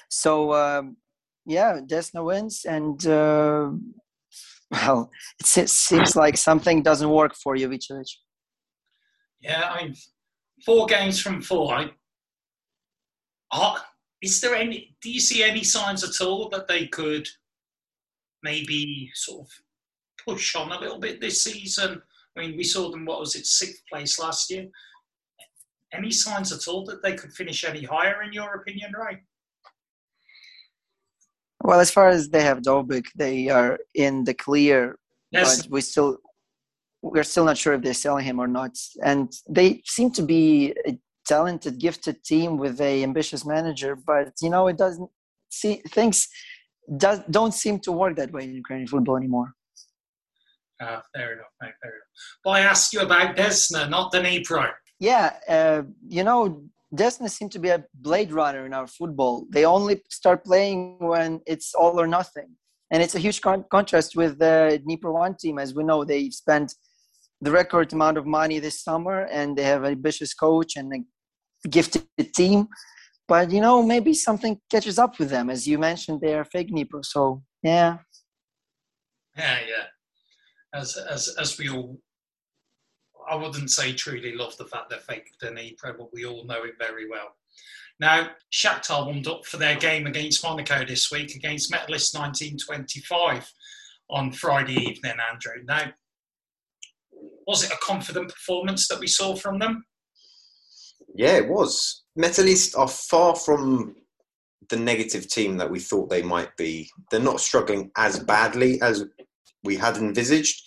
So 0.10 0.53
um, 0.53 0.98
yeah, 1.45 1.79
Desna 1.86 2.24
wins, 2.24 2.65
and 2.65 3.05
uh, 3.07 3.72
well, 4.72 5.10
it 5.39 5.45
se- 5.45 5.65
seems 5.67 6.15
like 6.15 6.38
something 6.38 6.83
doesn't 6.83 7.10
work 7.10 7.33
for 7.36 7.55
Jovicevic. 7.55 8.10
yeah, 9.41 9.69
I 9.72 9.83
mean, 9.83 9.95
four 10.65 10.86
games 10.86 11.19
from 11.19 11.41
four. 11.41 11.74
I, 11.74 11.89
are, 13.53 13.77
is 14.22 14.41
there 14.41 14.55
any? 14.55 14.95
Do 15.01 15.12
you 15.12 15.19
see 15.19 15.43
any 15.43 15.63
signs 15.63 16.03
at 16.03 16.25
all 16.25 16.50
that 16.50 16.67
they 16.67 16.88
could 16.88 17.27
maybe 18.41 19.12
sort 19.13 19.41
of 19.41 19.51
push 20.25 20.55
on 20.55 20.72
a 20.72 20.79
little 20.79 21.00
bit 21.00 21.22
this 21.22 21.43
season? 21.43 22.01
I 22.36 22.41
mean, 22.41 22.57
we 22.57 22.63
saw 22.63 22.89
them. 22.89 23.05
What 23.05 23.19
was 23.19 23.36
it, 23.36 23.45
sixth 23.45 23.83
place 23.91 24.19
last 24.19 24.50
year? 24.50 24.67
Any 25.93 26.10
signs 26.10 26.51
at 26.51 26.67
all 26.67 26.83
that 26.86 27.03
they 27.03 27.13
could 27.13 27.31
finish 27.31 27.63
any 27.63 27.83
higher, 27.83 28.24
in 28.24 28.33
your 28.33 28.55
opinion, 28.55 28.93
right? 28.98 29.19
Well, 31.62 31.79
as 31.79 31.91
far 31.91 32.10
as 32.10 32.29
they 32.29 32.43
have 32.43 32.62
Dovbyk, 32.62 33.05
they 33.15 33.50
are 33.50 33.79
in 33.93 34.24
the 34.24 34.33
clear, 34.33 34.98
Yes, 35.31 35.62
but 35.62 35.72
we 35.72 35.81
still 35.81 36.17
we're 37.03 37.24
still 37.24 37.45
not 37.45 37.57
sure 37.57 37.74
if 37.74 37.81
they're 37.81 37.93
selling 37.93 38.25
him 38.25 38.39
or 38.39 38.48
not. 38.48 38.77
And 39.03 39.31
they 39.48 39.81
seem 39.86 40.12
to 40.12 40.24
be 40.24 40.74
talented, 41.25 41.80
gifted 41.80 42.24
team 42.24 42.58
with 42.58 42.80
a 42.82 43.03
ambitious 43.03 43.46
manager, 43.46 43.96
but 43.96 44.34
you 44.42 44.50
know 44.50 44.68
it 44.68 44.77
doesn't 44.77 45.10
see 45.50 45.82
things 45.89 46.27
does 46.98 47.20
don't 47.30 47.53
seem 47.53 47.80
to 47.80 47.92
work 47.92 48.15
that 48.18 48.32
way 48.32 48.44
in 48.44 48.53
Ukrainian 48.53 48.88
football 48.88 49.18
anymore. 49.18 49.53
Uh, 50.82 51.00
fair 51.15 51.34
enough, 51.34 51.53
mate, 51.62 51.74
fair 51.82 51.92
enough. 51.92 52.12
But 52.44 52.51
I 52.51 52.60
asked 52.62 52.94
you 52.94 53.01
about 53.01 53.36
Desna, 53.38 53.89
not 53.89 54.12
the 54.12 54.20
Dnipro. 54.20 54.70
Yeah, 55.00 55.34
uh, 55.48 55.84
you 56.08 56.24
know 56.24 56.63
Desna 56.94 57.30
seem 57.30 57.50
to 57.50 57.60
be 57.60 57.70
a 57.70 57.84
blade 57.96 58.32
runner 58.32 58.65
in 58.65 58.74
our 58.74 58.88
football. 58.88 59.48
They 59.50 59.65
only 59.65 60.01
start 60.10 60.46
playing 60.46 60.98
when 61.00 61.42
it's 61.48 61.74
all 61.74 62.00
or 62.00 62.08
nothing. 62.08 62.50
And 62.92 63.01
it's 63.01 63.15
a 63.15 63.20
huge 63.20 63.42
con- 63.42 63.65
contrast 63.72 64.15
with 64.15 64.38
the 64.38 64.80
Dnipro 64.86 65.13
1 65.13 65.36
team. 65.38 65.58
As 65.58 65.74
we 65.74 65.84
know, 65.84 66.03
they 66.03 66.30
spent 66.30 66.75
the 67.43 67.51
record 67.51 67.91
amount 67.93 68.17
of 68.17 68.25
money 68.25 68.59
this 68.59 68.81
summer 68.81 69.25
and 69.31 69.57
they 69.57 69.63
have 69.63 69.83
an 69.83 69.91
ambitious 69.91 70.33
coach 70.33 70.75
and 70.75 70.93
a 70.93 71.67
gifted 71.67 72.05
team. 72.35 72.67
But, 73.27 73.51
you 73.51 73.62
know, 73.62 73.81
maybe 73.83 74.13
something 74.13 74.59
catches 74.69 75.00
up 75.00 75.19
with 75.19 75.29
them. 75.29 75.50
As 75.50 75.67
you 75.67 75.77
mentioned, 75.77 76.21
they 76.21 76.33
are 76.35 76.45
fake 76.45 76.69
Dnipro. 76.71 77.03
So, 77.03 77.43
yeah. 77.62 77.97
Yeah, 79.38 79.59
yeah. 79.67 80.79
As, 80.79 80.97
as, 80.97 81.29
as 81.39 81.57
we 81.57 81.69
all 81.69 82.00
I 83.29 83.35
wouldn't 83.35 83.71
say 83.71 83.93
truly 83.93 84.35
love 84.35 84.57
the 84.57 84.65
fact 84.65 84.89
they're 84.89 85.00
fake 85.00 85.29
Dnipro, 85.41 85.97
but 85.97 86.13
we 86.13 86.25
all 86.25 86.45
know 86.45 86.63
it 86.63 86.73
very 86.79 87.09
well. 87.09 87.35
Now, 88.00 88.29
Shakhtar 88.51 89.05
warmed 89.05 89.27
up 89.27 89.45
for 89.45 89.57
their 89.57 89.75
game 89.75 90.07
against 90.07 90.43
Monaco 90.43 90.83
this 90.85 91.12
week 91.12 91.35
against 91.35 91.71
Metalist 91.71 92.17
1925 92.17 93.50
on 94.09 94.31
Friday 94.31 94.75
evening, 94.75 95.17
Andrew. 95.31 95.63
Now, 95.65 95.93
was 97.47 97.63
it 97.63 97.71
a 97.71 97.77
confident 97.81 98.29
performance 98.29 98.88
that 98.88 99.00
we 99.00 99.07
saw 99.07 99.35
from 99.35 99.59
them? 99.59 99.85
Yeah, 101.15 101.38
it 101.38 101.47
was. 101.47 102.03
Metalist 102.17 102.77
are 102.77 102.88
far 102.88 103.35
from 103.35 103.95
the 104.69 104.77
negative 104.77 105.27
team 105.27 105.57
that 105.57 105.69
we 105.69 105.79
thought 105.79 106.09
they 106.09 106.23
might 106.23 106.55
be. 106.57 106.89
They're 107.12 107.19
not 107.19 107.41
struggling 107.41 107.91
as 107.97 108.19
badly 108.19 108.81
as 108.81 109.05
we 109.63 109.75
had 109.75 109.97
envisaged. 109.97 110.62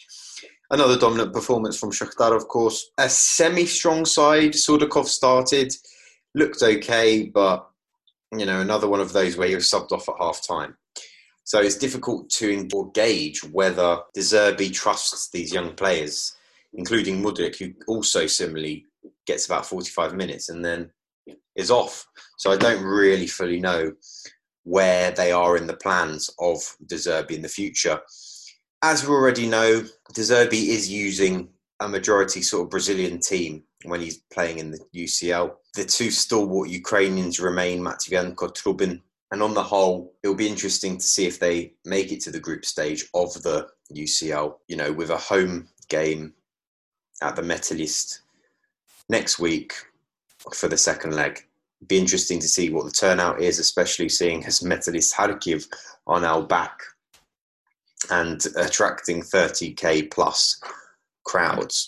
Another 0.71 0.99
dominant 0.99 1.33
performance 1.33 1.79
from 1.79 1.93
Shakhtar, 1.93 2.35
of 2.35 2.49
course. 2.49 2.91
A 2.99 3.09
semi-strong 3.09 4.05
side. 4.05 4.53
Sudakov 4.53 5.07
started, 5.07 5.73
looked 6.35 6.63
okay, 6.63 7.25
but 7.25 7.69
you 8.37 8.45
know 8.45 8.61
another 8.61 8.89
one 8.89 9.01
of 9.01 9.13
those 9.13 9.37
where 9.37 9.49
you're 9.49 9.61
subbed 9.61 9.93
off 9.93 10.09
at 10.09 10.17
half 10.19 10.47
time. 10.47 10.77
So 11.45 11.61
it's 11.61 11.77
difficult 11.77 12.29
to 12.31 12.69
gauge 12.93 13.45
whether 13.45 14.01
De 14.15 14.21
Zerbi 14.21 14.73
trusts 14.73 15.31
these 15.31 15.55
young 15.55 15.75
players, 15.75 16.37
including 16.77 17.23
Mudryk, 17.23 17.59
who 17.59 17.73
also 17.87 18.27
similarly 18.27 18.87
gets 19.27 19.47
about 19.47 19.67
45 19.67 20.15
minutes 20.15 20.49
and 20.49 20.65
then 20.65 20.91
is 21.57 21.71
off. 21.71 22.07
So 22.39 22.53
I 22.53 22.57
don't 22.57 22.83
really 22.83 23.27
fully 23.27 23.61
know 23.61 23.93
where 24.65 25.11
they 25.13 25.33
are 25.33 25.57
in 25.57 25.67
the 25.67 25.77
plans 25.77 26.31
of 26.39 26.59
De 26.87 26.97
Zerbi 26.97 27.33
in 27.33 27.43
the 27.43 27.49
future 27.49 28.01
as 28.83 29.07
we 29.07 29.13
already 29.13 29.49
know, 29.49 29.83
De 30.15 30.21
Zerbi 30.21 30.69
is 30.69 30.91
using 30.91 31.49
a 31.81 31.89
majority 31.89 32.43
sort 32.43 32.65
of 32.65 32.71
Brazilian 32.71 33.19
team 33.21 33.65
when 33.85 34.01
he's 34.01 34.23
playing 34.33 34.59
in 34.59 34.71
the 34.71 34.79
UCL. 34.95 35.53
The 35.75 35.85
two 35.85 36.11
stalwart 36.11 36.69
Ukrainians 36.69 37.41
remain 37.41 37.81
Matvienko, 37.81 38.55
Trubin, 38.55 39.03
and 39.33 39.43
on 39.43 39.55
the 39.55 39.63
whole, 39.63 40.15
it'll 40.23 40.37
be 40.37 40.49
interesting 40.49 40.99
to 40.99 41.05
see 41.05 41.27
if 41.27 41.41
they 41.41 41.75
make 41.85 42.13
it 42.13 42.21
to 42.23 42.31
the 42.31 42.41
group 42.41 42.65
stage 42.65 43.07
of 43.15 43.33
the 43.43 43.67
UCL. 43.93 44.55
You 44.69 44.77
know, 44.77 44.93
with 44.93 45.11
a 45.11 45.17
home 45.17 45.69
game 45.89 46.33
at 47.23 47.37
the 47.37 47.43
Metalist 47.43 48.21
next 49.09 49.39
week 49.39 49.73
for 50.53 50.69
the 50.69 50.77
second 50.77 51.15
leg. 51.15 51.45
Be 51.89 51.99
interesting 51.99 52.39
to 52.41 52.49
see 52.49 52.71
what 52.71 52.85
the 52.85 52.91
turnout 52.91 53.41
is, 53.41 53.59
especially 53.59 54.09
seeing 54.09 54.45
as 54.45 54.61
Metalist 54.61 55.15
Kharkiv 55.15 55.67
on 56.07 56.25
our 56.25 56.43
back 56.43 56.81
and 58.11 58.45
attracting 58.57 59.23
30k 59.23 60.11
plus 60.11 60.61
crowds. 61.25 61.87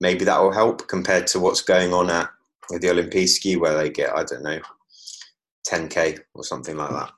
Maybe 0.00 0.24
that 0.24 0.40
will 0.40 0.52
help 0.52 0.88
compared 0.88 1.26
to 1.28 1.40
what's 1.40 1.62
going 1.62 1.92
on 1.92 2.10
at 2.10 2.30
the 2.68 2.88
Olimpijski, 2.88 3.58
where 3.58 3.76
they 3.76 3.90
get, 3.90 4.14
I 4.14 4.24
don't 4.24 4.42
know, 4.42 4.60
10k 5.66 6.20
or 6.34 6.44
something 6.44 6.76
like 6.76 6.90
that. 6.90 7.12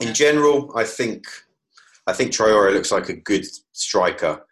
In 0.00 0.14
general, 0.14 0.72
I 0.76 0.84
think 0.84 1.26
I 2.06 2.12
think 2.12 2.32
Traore 2.32 2.72
looks 2.72 2.92
like 2.92 3.08
a 3.08 3.14
good 3.14 3.46
striker, 3.72 4.44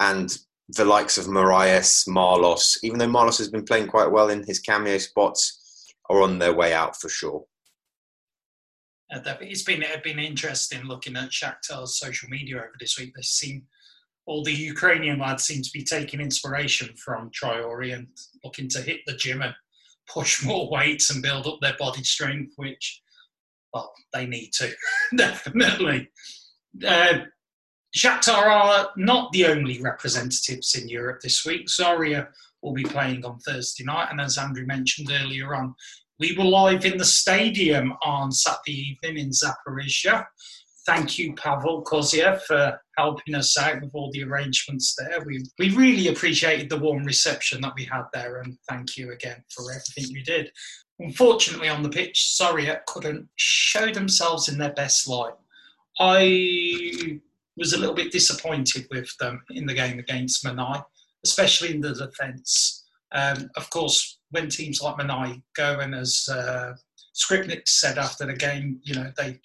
and 0.00 0.36
the 0.68 0.84
likes 0.84 1.18
of 1.18 1.26
Moraes, 1.26 2.08
Marlos, 2.08 2.78
even 2.82 2.98
though 2.98 3.06
Marlos 3.06 3.38
has 3.38 3.50
been 3.50 3.64
playing 3.64 3.88
quite 3.88 4.10
well 4.10 4.30
in 4.30 4.44
his 4.44 4.60
cameo 4.60 4.98
spots, 4.98 5.94
are 6.10 6.22
on 6.22 6.38
their 6.38 6.54
way 6.54 6.72
out 6.72 6.98
for 7.00 7.08
sure 7.08 7.44
it's 9.40 9.62
been 9.62 9.82
it's 9.82 10.02
been 10.02 10.18
interesting 10.18 10.84
looking 10.84 11.16
at 11.16 11.30
Shakhtar's 11.30 11.98
social 11.98 12.28
media 12.28 12.56
over 12.56 12.72
this 12.78 12.98
week. 12.98 13.12
They 13.14 13.22
seem 13.22 13.64
all 14.26 14.42
the 14.42 14.52
Ukrainian 14.52 15.18
lads 15.18 15.44
seem 15.44 15.62
to 15.62 15.70
be 15.72 15.84
taking 15.84 16.20
inspiration 16.20 16.94
from 16.96 17.30
Traore 17.30 17.94
and 17.94 18.08
looking 18.42 18.68
to 18.70 18.80
hit 18.80 19.00
the 19.06 19.14
gym 19.14 19.42
and 19.42 19.54
push 20.08 20.44
more 20.44 20.70
weights 20.72 21.10
and 21.10 21.22
build 21.22 21.46
up 21.46 21.58
their 21.60 21.76
body 21.78 22.02
strength, 22.02 22.54
which 22.56 23.02
well 23.72 23.92
they 24.12 24.26
need 24.26 24.50
to 24.54 24.72
definitely. 25.16 26.08
Uh, 26.86 27.18
Shakhtar 27.96 28.46
are 28.46 28.90
not 28.96 29.30
the 29.32 29.46
only 29.46 29.80
representatives 29.80 30.74
in 30.74 30.88
Europe 30.88 31.20
this 31.20 31.44
week. 31.44 31.68
Zorya 31.68 32.26
will 32.60 32.72
be 32.72 32.82
playing 32.82 33.24
on 33.24 33.38
Thursday 33.38 33.84
night, 33.84 34.08
and 34.10 34.20
as 34.20 34.36
Andrew 34.36 34.66
mentioned 34.66 35.10
earlier 35.12 35.54
on, 35.54 35.74
we 36.18 36.36
were 36.36 36.44
live 36.44 36.84
in 36.84 36.98
the 36.98 37.04
stadium 37.04 37.92
on 38.02 38.32
Saturday 38.32 38.96
evening 39.02 39.18
in 39.18 39.30
Zaporizhia. 39.30 40.26
Thank 40.86 41.18
you, 41.18 41.34
Pavel 41.34 41.84
Koziev, 41.84 42.42
for 42.42 42.78
helping 42.98 43.34
us 43.34 43.56
out 43.56 43.80
with 43.80 43.90
all 43.94 44.10
the 44.12 44.24
arrangements 44.24 44.96
there. 44.98 45.22
We, 45.24 45.44
we 45.58 45.70
really 45.70 46.08
appreciated 46.08 46.68
the 46.68 46.78
warm 46.78 47.04
reception 47.04 47.60
that 47.62 47.74
we 47.76 47.84
had 47.84 48.04
there, 48.12 48.40
and 48.40 48.58
thank 48.68 48.96
you 48.96 49.12
again 49.12 49.42
for 49.54 49.70
everything 49.70 50.14
you 50.14 50.24
did. 50.24 50.50
Unfortunately, 50.98 51.68
on 51.68 51.82
the 51.82 51.88
pitch, 51.88 52.36
Zorya 52.40 52.84
couldn't 52.86 53.28
show 53.36 53.92
themselves 53.92 54.48
in 54.48 54.58
their 54.58 54.72
best 54.72 55.08
light. 55.08 55.34
I 55.98 57.20
was 57.56 57.72
a 57.72 57.78
little 57.78 57.94
bit 57.94 58.12
disappointed 58.12 58.86
with 58.90 59.16
them 59.18 59.42
in 59.50 59.66
the 59.66 59.74
game 59.74 59.98
against 59.98 60.44
Mynai, 60.44 60.84
especially 61.24 61.74
in 61.74 61.80
the 61.80 61.94
defence. 61.94 62.84
Um, 63.12 63.48
of 63.56 63.70
course, 63.70 64.18
when 64.30 64.48
teams 64.48 64.82
like 64.82 64.96
Mynai 64.96 65.40
go 65.54 65.78
and 65.78 65.94
as 65.94 66.28
uh, 66.30 66.72
Skrypnyk 67.14 67.68
said 67.68 67.98
after 67.98 68.26
the 68.26 68.34
game, 68.34 68.80
you 68.82 68.94
know, 68.94 69.12
they 69.16 69.38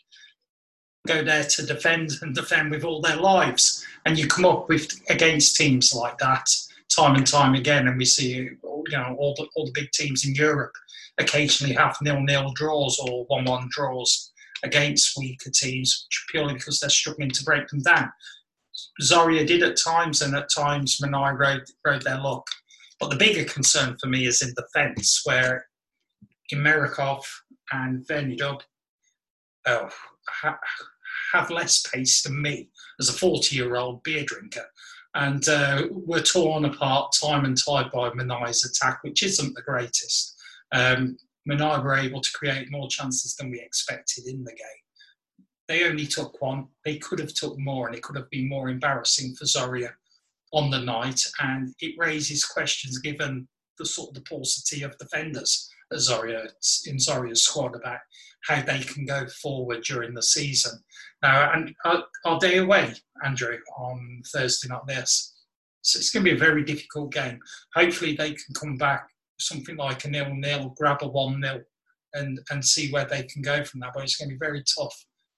go 1.08 1.24
there 1.24 1.44
to 1.44 1.66
defend 1.66 2.12
and 2.22 2.36
defend 2.36 2.72
with 2.72 2.84
all 2.84 3.02
their 3.02 3.18
lives. 3.18 3.86
And 4.06 4.18
you 4.18 4.28
come 4.28 4.46
up 4.46 4.68
with 4.70 5.00
against 5.10 5.56
teams 5.56 5.94
like 5.94 6.18
that 6.18 6.50
time 6.96 7.16
and 7.16 7.28
time 7.28 7.54
again. 7.54 7.88
And 7.88 7.98
we 7.98 8.06
see, 8.06 8.32
you 8.32 8.58
know, 8.92 9.16
all 9.20 9.36
the, 9.36 9.48
all 9.56 9.66
the 9.66 9.72
big 9.74 9.92
teams 9.92 10.26
in 10.26 10.34
Europe 10.34 10.74
occasionally 11.20 11.76
have 11.76 11.98
nil-nil 12.02 12.54
draws 12.54 12.98
or 13.00 13.26
one-one 13.26 13.68
draws 13.70 14.32
against 14.64 15.18
weaker 15.18 15.50
teams 15.54 16.08
purely 16.30 16.54
because 16.54 16.80
they're 16.80 16.90
struggling 16.90 17.32
to 17.32 17.44
break 17.44 17.68
them 17.68 17.82
down. 17.82 18.12
Zorya 19.02 19.46
did 19.46 19.64
at 19.64 19.78
times, 19.78 20.22
and 20.22 20.36
at 20.36 20.50
times 20.56 21.00
Mynai 21.02 21.38
rode, 21.38 21.66
rode 21.86 22.02
their 22.04 22.20
luck. 22.20 22.46
But 23.00 23.10
the 23.10 23.16
bigger 23.16 23.46
concern 23.46 23.98
for 24.00 24.08
me 24.08 24.26
is 24.26 24.42
in 24.42 24.54
defence, 24.56 25.22
where 25.26 25.66
Imerikov 26.54 27.24
and 27.72 28.06
Vernidub 28.08 28.62
oh, 29.68 29.90
ha- 30.28 30.60
have 31.34 31.50
less 31.50 31.82
pace 31.88 32.24
than 32.24 32.42
me 32.42 32.70
as 33.00 33.10
a 33.10 33.14
40 33.14 33.56
year 33.56 33.76
old 33.76 34.04
beer 34.04 34.24
drinker. 34.26 34.66
And 35.16 35.48
uh, 35.48 35.88
we're 35.90 36.22
torn 36.22 36.66
apart 36.66 37.14
time 37.20 37.46
and 37.46 37.58
tide 37.58 37.92
by 37.92 38.10
Mynai's 38.12 38.66
attack, 38.66 39.00
which 39.04 39.24
isn't 39.24 39.56
the 39.56 39.62
greatest. 39.62 40.36
Um, 40.72 41.18
Mynai 41.50 41.84
were 41.84 41.96
able 41.96 42.22
to 42.22 42.32
create 42.34 42.72
more 42.72 42.88
chances 42.90 43.36
than 43.36 43.50
we 43.50 43.60
expected 43.60 44.26
in 44.28 44.44
the 44.44 44.52
game. 44.52 45.46
They 45.68 45.88
only 45.88 46.08
took 46.08 46.42
one. 46.42 46.68
They 46.86 46.98
could 46.98 47.20
have 47.20 47.34
took 47.34 47.58
more, 47.60 47.88
and 47.88 47.96
it 47.96 48.04
could 48.04 48.16
have 48.16 48.30
been 48.30 48.50
more 48.50 48.70
embarrassing 48.70 49.36
for 49.36 49.46
Zorya 49.46 49.92
on 50.52 50.72
the 50.72 50.80
night, 50.80 51.22
and 51.40 51.74
it 51.80 51.96
raises 51.98 52.44
questions 52.44 53.00
given 53.00 53.48
the 53.78 53.86
sort 53.86 54.10
of 54.10 54.16
the 54.16 54.30
paucity 54.30 54.84
of 54.84 54.98
defenders 54.98 55.70
at 55.92 56.00
Zorya 56.00 56.48
in 56.86 56.98
Zorya's 56.98 57.46
squad 57.46 57.76
about 57.76 58.00
how 58.46 58.62
they 58.62 58.80
can 58.80 59.06
go 59.06 59.28
forward 59.28 59.84
during 59.84 60.14
the 60.14 60.24
season. 60.24 60.84
Now, 61.22 61.52
and 61.54 61.74
are, 61.86 62.04
are 62.26 62.40
they 62.40 62.58
away, 62.58 62.94
Andrew, 63.24 63.58
on 63.78 64.22
Thursday 64.28 64.70
night? 64.70 64.82
This, 64.88 65.36
so 65.82 66.00
it's 66.00 66.12
going 66.12 66.26
to 66.26 66.32
be 66.32 66.36
a 66.36 66.40
very 66.40 66.64
difficult 66.64 67.12
game. 67.14 67.40
Hopefully, 67.76 68.16
they 68.16 68.32
can 68.32 68.54
come 68.54 68.78
back 68.78 69.08
something 69.40 69.78
like 69.78 70.06
a 70.06 70.10
nil-nil, 70.10 70.76
grab 70.78 71.00
a 71.02 71.08
one-nil, 71.08 71.62
and 72.14 72.40
and 72.50 72.64
see 72.64 72.92
where 72.92 73.06
they 73.06 73.24
can 73.24 73.42
go 73.42 73.64
from 73.64 73.80
that. 73.82 73.92
But 73.94 74.04
it's 74.04 74.16
going 74.16 74.30
to 74.30 74.36
be 74.36 74.40
very 74.40 74.64
tough 74.78 74.96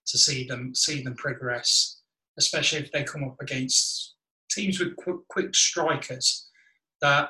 to 0.07 0.17
see 0.17 0.45
them 0.45 0.73
see 0.75 1.01
them 1.01 1.15
progress, 1.15 2.01
especially 2.37 2.79
if 2.79 2.91
they 2.91 3.03
come 3.03 3.23
up 3.23 3.35
against 3.41 4.15
teams 4.49 4.79
with 4.79 4.95
quick, 4.97 5.27
quick 5.29 5.55
strikers 5.55 6.49
that 7.01 7.29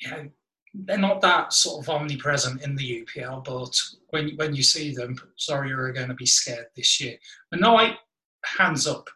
you 0.00 0.10
know 0.10 0.28
they're 0.74 0.98
not 0.98 1.20
that 1.20 1.52
sort 1.52 1.84
of 1.84 1.90
omnipresent 1.90 2.62
in 2.62 2.74
the 2.76 3.04
UPL, 3.04 3.44
but 3.44 3.78
when 4.10 4.34
when 4.36 4.54
you 4.54 4.62
see 4.62 4.94
them, 4.94 5.16
sorry, 5.36 5.68
you're 5.68 5.92
going 5.92 6.08
to 6.08 6.14
be 6.14 6.26
scared 6.26 6.66
this 6.74 7.00
year. 7.00 7.16
Mynai, 7.54 7.94
hands 8.44 8.86
up, 8.86 9.08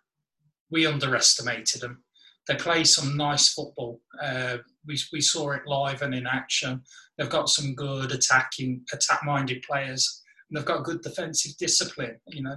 we 0.71 0.87
underestimated 0.87 1.81
them. 1.81 2.03
They 2.47 2.57
play 2.57 2.85
some 2.85 3.17
nice 3.17 3.49
football. 3.49 4.01
Uh, 4.23 4.59
we, 4.87 4.99
we 5.13 5.21
saw 5.21 5.53
it 5.53 5.67
live 5.67 6.03
and 6.03 6.15
in 6.15 6.27
action. 6.27 6.83
They've 7.17 7.31
got 7.31 7.49
some 7.49 7.75
good 7.75 8.13
attacking, 8.13 8.83
attack-minded 8.93 9.63
players, 9.63 10.23
and 10.49 10.57
they've 10.57 10.67
got 10.67 10.85
good 10.85 11.03
defensive 11.03 11.57
discipline. 11.59 12.17
You 12.29 12.43
know, 12.43 12.57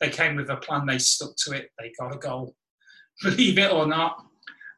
they 0.00 0.10
came 0.10 0.36
with 0.36 0.50
a 0.50 0.56
plan, 0.56 0.86
they 0.86 0.98
stuck 0.98 1.36
to 1.44 1.52
it, 1.52 1.70
they 1.78 1.92
got 1.98 2.14
a 2.14 2.18
goal. 2.18 2.54
Believe 3.22 3.58
it 3.58 3.72
or 3.72 3.86
not, 3.86 4.24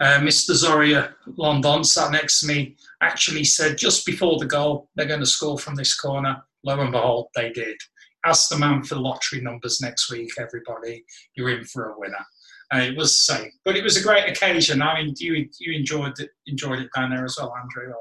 uh, 0.00 0.19
Mr. 0.21 0.52
Zoria 0.52 1.12
London 1.37 1.85
sat 1.85 2.11
next 2.11 2.40
to 2.40 2.47
me 2.47 2.76
actually 3.02 3.45
said 3.45 3.76
just 3.76 4.07
before 4.07 4.38
the 4.38 4.47
goal 4.47 4.88
they're 4.95 5.07
going 5.07 5.21
to 5.21 5.26
score 5.26 5.59
from 5.59 5.75
this 5.75 5.99
corner. 5.99 6.42
Lo 6.64 6.80
and 6.80 6.92
behold, 6.92 7.28
they 7.35 7.50
did. 7.50 7.76
Ask 8.25 8.49
the 8.49 8.59
man 8.59 8.83
for 8.83 8.97
lottery 8.97 9.40
numbers 9.40 9.80
next 9.80 10.11
week, 10.11 10.33
everybody. 10.38 11.04
You're 11.35 11.50
in 11.50 11.64
for 11.64 11.90
a 11.90 11.99
winner. 11.99 12.25
And 12.72 12.82
it 12.82 12.96
was 12.96 13.18
same, 13.18 13.50
but 13.64 13.76
it 13.76 13.82
was 13.82 13.96
a 13.96 14.02
great 14.02 14.28
occasion. 14.28 14.80
I 14.80 15.02
mean, 15.02 15.14
you 15.18 15.48
you 15.58 15.76
enjoyed 15.76 16.18
it, 16.20 16.30
enjoyed 16.46 16.78
it 16.78 16.90
down 16.94 17.10
there 17.10 17.24
as 17.24 17.36
well, 17.38 17.52
Andrew. 17.60 17.92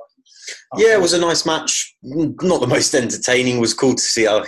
Yeah, 0.77 0.93
it 0.93 1.01
was 1.01 1.13
a 1.13 1.19
nice 1.19 1.45
match. 1.45 1.95
Not 2.03 2.61
the 2.61 2.67
most 2.67 2.93
entertaining. 2.93 3.57
It 3.57 3.61
was 3.61 3.73
cool 3.73 3.95
to 3.95 4.01
see 4.01 4.27
Al 4.27 4.45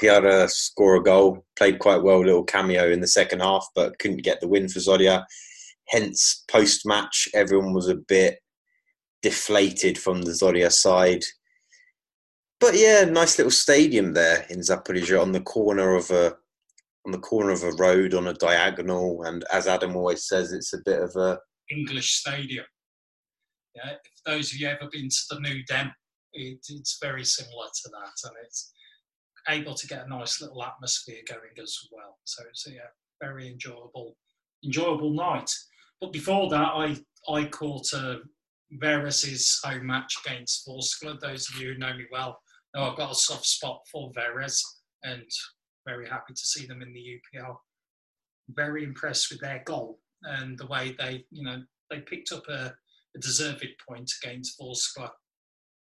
score 0.47 0.95
a 0.95 1.03
goal. 1.03 1.45
Played 1.57 1.79
quite 1.79 2.03
well, 2.03 2.19
little 2.19 2.43
cameo 2.43 2.91
in 2.91 3.01
the 3.01 3.07
second 3.07 3.41
half, 3.41 3.67
but 3.75 3.97
couldn't 3.99 4.23
get 4.23 4.41
the 4.41 4.47
win 4.47 4.67
for 4.67 4.79
Zoria. 4.79 5.25
Hence, 5.87 6.43
post 6.49 6.85
match, 6.85 7.27
everyone 7.33 7.73
was 7.73 7.87
a 7.87 7.95
bit 7.95 8.39
deflated 9.21 9.97
from 9.97 10.21
the 10.21 10.31
Zoria 10.31 10.71
side. 10.71 11.23
But 12.59 12.75
yeah, 12.75 13.05
nice 13.05 13.37
little 13.37 13.51
stadium 13.51 14.13
there 14.13 14.45
in 14.49 14.59
Zaporizhia 14.59 15.21
on 15.21 15.31
the 15.31 15.41
corner 15.41 15.95
of 15.95 16.11
a 16.11 16.35
on 17.05 17.11
the 17.11 17.19
corner 17.19 17.51
of 17.51 17.63
a 17.63 17.71
road 17.71 18.13
on 18.13 18.27
a 18.27 18.33
diagonal, 18.33 19.23
and 19.23 19.43
as 19.51 19.67
Adam 19.67 19.95
always 19.95 20.27
says, 20.27 20.53
it's 20.53 20.73
a 20.73 20.81
bit 20.85 21.01
of 21.01 21.15
a 21.15 21.39
English 21.69 22.19
stadium. 22.19 22.65
Yeah, 23.75 23.91
if 23.91 24.23
those 24.25 24.53
of 24.53 24.59
you 24.59 24.67
ever 24.67 24.89
been 24.91 25.09
to 25.09 25.21
the 25.29 25.39
new 25.39 25.63
Den, 25.63 25.91
it, 26.33 26.59
it's 26.69 26.97
very 27.01 27.23
similar 27.23 27.67
to 27.67 27.89
that, 27.89 28.29
and 28.29 28.35
it's 28.43 28.71
able 29.49 29.73
to 29.73 29.87
get 29.87 30.05
a 30.05 30.09
nice 30.09 30.41
little 30.41 30.63
atmosphere 30.63 31.21
going 31.27 31.57
as 31.61 31.77
well. 31.91 32.19
So 32.25 32.43
it's 32.49 32.67
a 32.67 32.71
yeah, 32.71 32.91
very 33.21 33.49
enjoyable, 33.49 34.15
enjoyable 34.63 35.13
night. 35.13 35.49
But 35.99 36.13
before 36.13 36.49
that, 36.49 36.71
I 36.73 36.97
I 37.29 37.45
caught 37.45 37.93
uh, 37.93 38.17
Veres's 38.73 39.59
home 39.63 39.87
match 39.87 40.17
against 40.25 40.67
Vorskla. 40.67 41.19
Those 41.19 41.49
of 41.49 41.59
you 41.59 41.73
who 41.73 41.79
know 41.79 41.93
me 41.93 42.05
well 42.11 42.39
know 42.73 42.83
I've 42.83 42.97
got 42.97 43.11
a 43.11 43.15
soft 43.15 43.45
spot 43.45 43.81
for 43.91 44.11
Veres, 44.13 44.63
and 45.03 45.25
very 45.85 46.07
happy 46.07 46.33
to 46.33 46.45
see 46.45 46.65
them 46.65 46.81
in 46.81 46.93
the 46.93 47.19
UPL. 47.35 47.55
Very 48.49 48.83
impressed 48.83 49.31
with 49.31 49.39
their 49.39 49.61
goal 49.65 49.99
and 50.23 50.57
the 50.57 50.67
way 50.67 50.95
they, 50.97 51.25
you 51.31 51.43
know, 51.43 51.61
they 51.89 51.99
picked 51.99 52.31
up 52.31 52.47
a, 52.47 52.73
a 53.15 53.19
deserved 53.19 53.65
point 53.87 54.11
against 54.23 54.59
Vorskla 54.59 55.09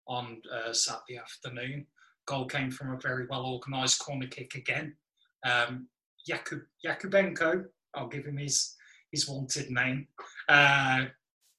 on 0.07 0.41
uh, 0.53 0.73
Saturday 0.73 1.17
afternoon. 1.17 1.87
Goal 2.27 2.45
came 2.45 2.71
from 2.71 2.93
a 2.93 2.99
very 2.99 3.27
well 3.29 3.45
organised 3.45 3.99
corner 3.99 4.27
kick 4.27 4.55
again. 4.55 4.95
Um, 5.45 5.87
I'll 7.95 8.07
give 8.07 8.25
him 8.25 8.37
his 8.37 8.75
his 9.11 9.29
wanted 9.29 9.69
name, 9.69 10.07
uh, 10.49 11.05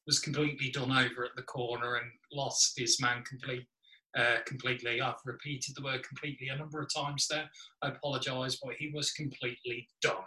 was 0.06 0.18
completely 0.18 0.70
done 0.70 0.90
over 0.90 1.24
at 1.24 1.34
the 1.36 1.42
corner 1.42 1.96
and 1.96 2.10
lost 2.32 2.74
his 2.76 3.00
man 3.00 3.22
complete, 3.24 3.66
uh, 4.16 4.36
completely. 4.46 5.00
I've 5.00 5.14
repeated 5.24 5.74
the 5.74 5.82
word 5.82 6.06
completely 6.06 6.48
a 6.48 6.56
number 6.56 6.80
of 6.80 6.92
times 6.94 7.26
there. 7.28 7.48
I 7.82 7.88
apologise, 7.88 8.58
but 8.62 8.74
he 8.78 8.90
was 8.94 9.12
completely 9.12 9.88
done. 10.00 10.24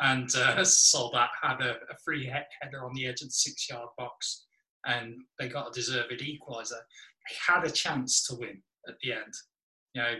And 0.00 0.28
uh, 0.34 0.54
that 1.12 1.30
had 1.42 1.60
a, 1.60 1.76
a 1.90 1.96
free 2.04 2.24
he- 2.24 2.30
header 2.62 2.84
on 2.84 2.94
the 2.94 3.06
edge 3.06 3.22
of 3.22 3.28
the 3.28 3.32
six 3.32 3.68
yard 3.68 3.88
box, 3.96 4.46
and 4.86 5.14
they 5.38 5.48
got 5.48 5.68
a 5.68 5.72
deserved 5.72 6.10
equaliser. 6.12 6.72
They 6.72 7.36
had 7.46 7.64
a 7.64 7.70
chance 7.70 8.26
to 8.26 8.36
win 8.36 8.62
at 8.88 8.94
the 9.02 9.12
end. 9.12 9.34
You 9.94 10.02
know, 10.02 10.14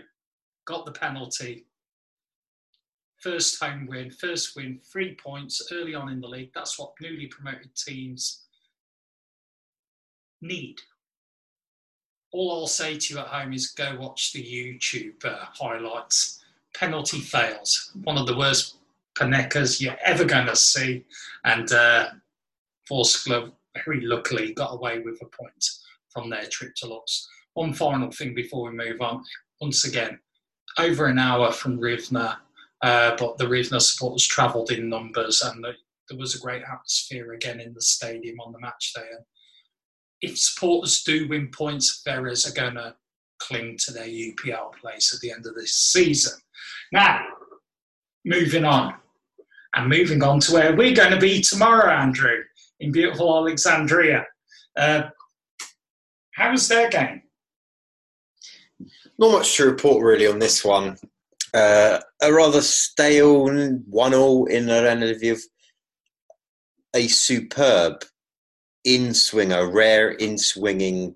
got 0.67 0.85
the 0.85 0.93
penalty, 0.93 1.67
first 3.21 3.63
home 3.63 3.87
win, 3.89 4.11
first 4.11 4.55
win, 4.57 4.81
three 4.93 5.17
points 5.17 5.69
early 5.73 5.95
on 5.95 6.11
in 6.11 6.21
the 6.21 6.29
league. 6.29 6.51
That's 6.55 6.79
what 6.79 6.93
newly 7.01 7.27
promoted 7.27 7.75
teams 7.75 8.47
need. 10.41 10.77
All 12.33 12.53
I'll 12.53 12.67
say 12.67 12.97
to 12.97 13.15
you 13.15 13.21
at 13.21 13.27
home 13.27 13.53
is 13.53 13.69
go 13.69 13.97
watch 13.99 14.33
the 14.33 14.43
YouTube 14.43 15.25
uh, 15.25 15.47
highlights. 15.53 16.43
Penalty 16.75 17.21
fails, 17.21 17.91
one 18.05 18.17
of 18.17 18.27
the 18.27 18.37
worst 18.37 18.77
Panekas 19.19 19.81
you're 19.81 19.99
ever 20.05 20.25
going 20.25 20.47
to 20.47 20.57
see. 20.57 21.05
And 21.45 21.71
uh, 21.73 22.11
Vorskla 22.89 23.53
very 23.85 24.03
luckily 24.03 24.53
got 24.55 24.75
away 24.75 25.01
with 25.01 25.21
a 25.23 25.27
point 25.27 25.69
from 26.11 26.31
their 26.31 26.47
trip 26.47 26.75
to 26.77 26.87
Lutsk. 26.87 27.25
One 27.55 27.73
final 27.73 28.11
thing 28.13 28.35
before 28.35 28.71
we 28.71 28.77
move 28.77 29.01
on. 29.01 29.25
Once 29.61 29.85
again, 29.85 30.19
over 30.79 31.07
an 31.07 31.19
hour 31.19 31.51
from 31.51 31.81
Rivna 31.81 32.37
uh, 32.83 33.15
but 33.17 33.37
the 33.37 33.45
Rivna 33.45 33.81
supporters 33.81 34.27
travelled 34.27 34.71
in 34.71 34.89
numbers, 34.89 35.43
and 35.43 35.63
the, 35.63 35.73
there 36.09 36.19
was 36.19 36.35
a 36.35 36.41
great 36.41 36.63
atmosphere 36.63 37.33
again 37.33 37.61
in 37.61 37.75
the 37.75 37.83
stadium 37.83 38.41
on 38.41 38.53
the 38.53 38.61
match 38.61 38.93
day. 38.95 39.03
And 39.03 39.25
if 40.23 40.39
supporters 40.39 41.03
do 41.03 41.29
win 41.29 41.49
points, 41.49 42.03
Veres 42.05 42.47
are 42.47 42.55
going 42.55 42.75
to 42.75 42.95
cling 43.39 43.77
to 43.79 43.93
their 43.93 44.07
UPL 44.07 44.75
place 44.81 45.15
at 45.15 45.21
the 45.21 45.33
end 45.33 45.47
of 45.47 45.55
this 45.55 45.75
season. 45.75 46.39
Now, 46.93 47.25
moving 48.25 48.65
on, 48.65 48.95
and 49.75 49.89
moving 49.89 50.23
on 50.23 50.41
to 50.41 50.53
where 50.53 50.77
we're 50.77 50.95
going 50.95 51.13
to 51.13 51.19
be 51.19 51.41
tomorrow, 51.41 51.91
Andrew, 51.93 52.43
in 52.81 52.93
beautiful 52.93 53.35
Alexandria. 53.37 54.27
Uh, 54.77 55.03
how 56.33 56.51
was 56.51 56.69
their 56.69 56.91
game? 56.91 57.23
not 59.19 59.33
much 59.33 59.57
to 59.57 59.67
report 59.67 60.03
really 60.03 60.27
on 60.27 60.39
this 60.39 60.65
one. 60.65 60.97
Uh, 61.53 62.01
a 62.23 62.33
rather 62.33 62.63
stale 62.63 63.51
one 63.87 64.15
all 64.15 64.47
in 64.47 64.71
Arena 64.71 65.07
Lviv. 65.07 65.41
A 66.95 67.07
superb 67.07 68.03
in 68.85 69.15
swinger, 69.15 69.71
rare 69.71 70.11
in 70.13 70.39
swinging, 70.39 71.15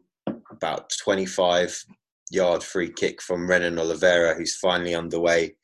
about 0.50 0.92
25 1.02 1.84
yard 2.30 2.62
free 2.62 2.90
kick 2.90 3.22
from 3.22 3.48
Renan 3.48 3.78
Oliveira, 3.78 4.34
who's 4.34 4.56
finally 4.56 4.94
underway 4.94 5.54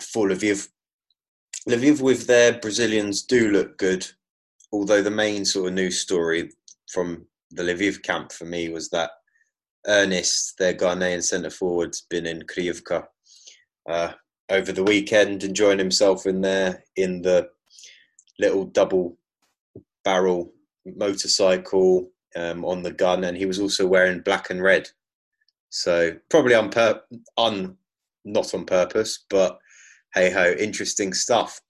for 0.00 0.28
Lviv. 0.28 0.68
Lviv 1.68 2.00
with 2.00 2.26
their 2.26 2.58
Brazilians 2.58 3.22
do 3.22 3.50
look 3.50 3.78
good, 3.78 4.06
although 4.72 5.02
the 5.02 5.10
main 5.10 5.44
sort 5.44 5.68
of 5.68 5.74
news 5.74 6.00
story 6.00 6.50
from 6.90 7.26
the 7.50 7.62
Lviv 7.62 8.02
camp 8.02 8.32
for 8.32 8.44
me 8.44 8.68
was 8.68 8.88
that 8.90 9.10
Ernest, 9.86 10.58
their 10.58 10.74
Ghanaian 10.74 11.22
centre 11.22 11.50
forward, 11.50 11.88
has 11.88 12.02
been 12.08 12.26
in 12.26 12.42
Kryivka 12.42 13.06
uh, 13.88 14.12
over 14.48 14.72
the 14.72 14.84
weekend, 14.84 15.44
enjoying 15.44 15.78
himself 15.78 16.26
in 16.26 16.40
there 16.40 16.84
in 16.96 17.22
the 17.22 17.48
little 18.38 18.64
double 18.64 19.16
barrel 20.04 20.52
motorcycle 20.86 22.10
um, 22.36 22.64
on 22.64 22.82
the 22.82 22.92
gun, 22.92 23.24
and 23.24 23.36
he 23.36 23.46
was 23.46 23.60
also 23.60 23.86
wearing 23.86 24.20
black 24.20 24.50
and 24.50 24.62
red. 24.62 24.88
So 25.70 26.12
probably 26.28 26.54
on 26.54 26.70
pur- 26.70 27.02
on 27.36 27.76
not 28.24 28.54
on 28.54 28.64
purpose, 28.64 29.24
but 29.30 29.58
hey 30.14 30.30
ho, 30.30 30.52
interesting 30.52 31.12
stuff. 31.12 31.60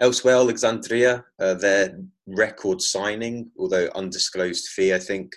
Elsewhere, 0.00 0.36
Alexandria, 0.36 1.24
uh, 1.38 1.54
their 1.54 1.98
record 2.26 2.80
signing, 2.80 3.50
although 3.58 3.88
undisclosed 3.94 4.68
fee, 4.68 4.92
I 4.92 4.98
think 4.98 5.32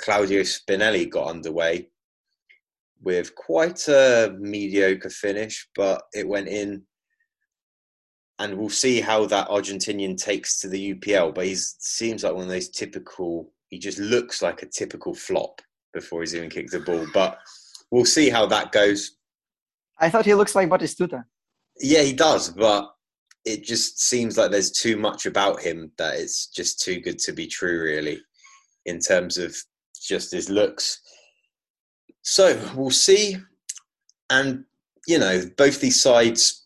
Claudio 0.00 0.40
Spinelli 0.40 1.08
got 1.08 1.28
underway 1.28 1.90
with 3.02 3.34
quite 3.34 3.86
a 3.88 4.34
mediocre 4.38 5.10
finish, 5.10 5.68
but 5.74 6.02
it 6.12 6.26
went 6.26 6.48
in. 6.48 6.82
And 8.40 8.56
we'll 8.56 8.70
see 8.70 9.02
how 9.02 9.26
that 9.26 9.48
Argentinian 9.48 10.16
takes 10.16 10.60
to 10.60 10.68
the 10.68 10.94
UPL. 10.94 11.34
But 11.34 11.44
he 11.44 11.54
seems 11.54 12.24
like 12.24 12.32
one 12.32 12.44
of 12.44 12.48
those 12.48 12.70
typical, 12.70 13.52
he 13.68 13.78
just 13.78 13.98
looks 13.98 14.40
like 14.40 14.62
a 14.62 14.66
typical 14.66 15.14
flop 15.14 15.60
before 15.92 16.20
he's 16.20 16.34
even 16.34 16.48
kicked 16.48 16.72
the 16.72 16.80
ball. 16.80 17.06
But 17.12 17.38
we'll 17.90 18.06
see 18.06 18.30
how 18.30 18.46
that 18.46 18.72
goes. 18.72 19.16
I 19.98 20.08
thought 20.08 20.24
he 20.24 20.34
looks 20.34 20.54
like 20.54 20.70
Batistuta. 20.70 21.24
Yeah, 21.78 22.00
he 22.00 22.14
does, 22.14 22.48
but 22.48 22.90
it 23.44 23.62
just 23.62 24.00
seems 24.00 24.38
like 24.38 24.50
there's 24.50 24.70
too 24.70 24.96
much 24.96 25.26
about 25.26 25.60
him 25.60 25.92
that 25.98 26.16
it's 26.16 26.46
just 26.46 26.80
too 26.80 26.98
good 27.00 27.18
to 27.18 27.32
be 27.32 27.46
true, 27.46 27.82
really, 27.82 28.22
in 28.86 29.00
terms 29.00 29.36
of 29.36 29.54
just 30.02 30.32
his 30.32 30.48
looks. 30.48 31.00
So 32.22 32.58
we'll 32.74 32.90
see. 32.90 33.36
And, 34.30 34.64
you 35.06 35.18
know, 35.18 35.42
both 35.58 35.80
these 35.80 36.00
sides 36.00 36.59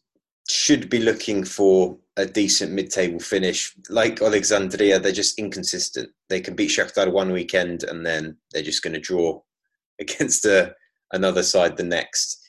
should 0.48 0.90
be 0.90 0.98
looking 0.98 1.44
for 1.44 1.98
a 2.16 2.26
decent 2.26 2.72
mid 2.72 2.90
table 2.90 3.18
finish. 3.18 3.74
Like 3.88 4.22
Alexandria, 4.22 4.98
they're 4.98 5.12
just 5.12 5.38
inconsistent. 5.38 6.10
They 6.28 6.40
can 6.40 6.54
beat 6.54 6.70
Shakhtar 6.70 7.10
one 7.10 7.32
weekend 7.32 7.84
and 7.84 8.04
then 8.04 8.36
they're 8.52 8.62
just 8.62 8.82
going 8.82 8.94
to 8.94 9.00
draw 9.00 9.40
against 10.00 10.44
a, 10.44 10.74
another 11.12 11.42
side 11.42 11.76
the 11.76 11.84
next. 11.84 12.40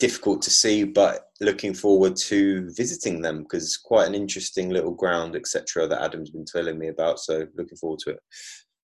Difficult 0.00 0.42
to 0.42 0.50
see, 0.50 0.84
but 0.84 1.26
looking 1.40 1.74
forward 1.74 2.16
to 2.16 2.68
visiting 2.72 3.22
them 3.22 3.42
because 3.42 3.62
it's 3.62 3.76
quite 3.76 4.08
an 4.08 4.16
interesting 4.16 4.70
little 4.70 4.90
ground, 4.90 5.36
etc., 5.36 5.86
that 5.86 6.02
Adam's 6.02 6.30
been 6.30 6.44
telling 6.44 6.76
me 6.76 6.88
about. 6.88 7.20
So 7.20 7.46
looking 7.56 7.78
forward 7.78 8.00
to 8.00 8.10
it. 8.10 8.18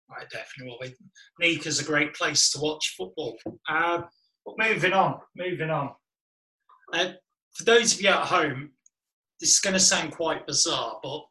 I 0.09 0.23
definitely 0.31 0.77
will 0.79 0.87
be. 0.87 0.95
Nika's 1.39 1.79
a 1.79 1.83
great 1.83 2.13
place 2.13 2.51
to 2.51 2.59
watch 2.61 2.95
football. 2.97 3.35
Uh, 3.67 4.03
but 4.45 4.55
moving 4.57 4.93
on, 4.93 5.19
moving 5.35 5.69
on. 5.69 5.91
Uh, 6.93 7.13
for 7.53 7.63
those 7.63 7.93
of 7.93 8.01
you 8.01 8.09
at 8.09 8.27
home, 8.27 8.71
this 9.39 9.51
is 9.51 9.59
going 9.59 9.73
to 9.73 9.79
sound 9.79 10.11
quite 10.11 10.47
bizarre, 10.47 10.99
but 11.03 11.21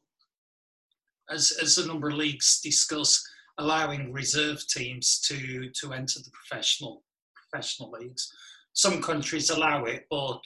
as, 1.30 1.52
as 1.62 1.78
a 1.78 1.87
number 1.87 2.08
of 2.08 2.14
leagues 2.14 2.61
discuss 2.62 3.22
allowing 3.58 4.12
reserve 4.12 4.66
teams 4.68 5.20
to, 5.20 5.70
to 5.80 5.92
enter 5.92 6.20
the 6.20 6.30
professional 6.30 7.02
professional 7.35 7.90
leagues, 7.90 8.32
some 8.72 9.02
countries 9.02 9.50
allow 9.50 9.85
it, 9.85 10.06
but 10.11 10.40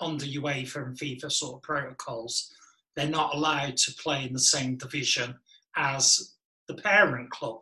under 0.00 0.24
UEFA 0.24 0.86
and 0.86 0.98
FIFA 0.98 1.30
sort 1.30 1.56
of 1.56 1.62
protocols, 1.62 2.52
they're 2.94 3.08
not 3.08 3.34
allowed 3.34 3.76
to 3.76 3.94
play 3.94 4.24
in 4.24 4.32
the 4.32 4.38
same 4.38 4.76
division 4.76 5.34
as 5.76 6.34
the 6.68 6.74
parent 6.74 7.30
club. 7.30 7.58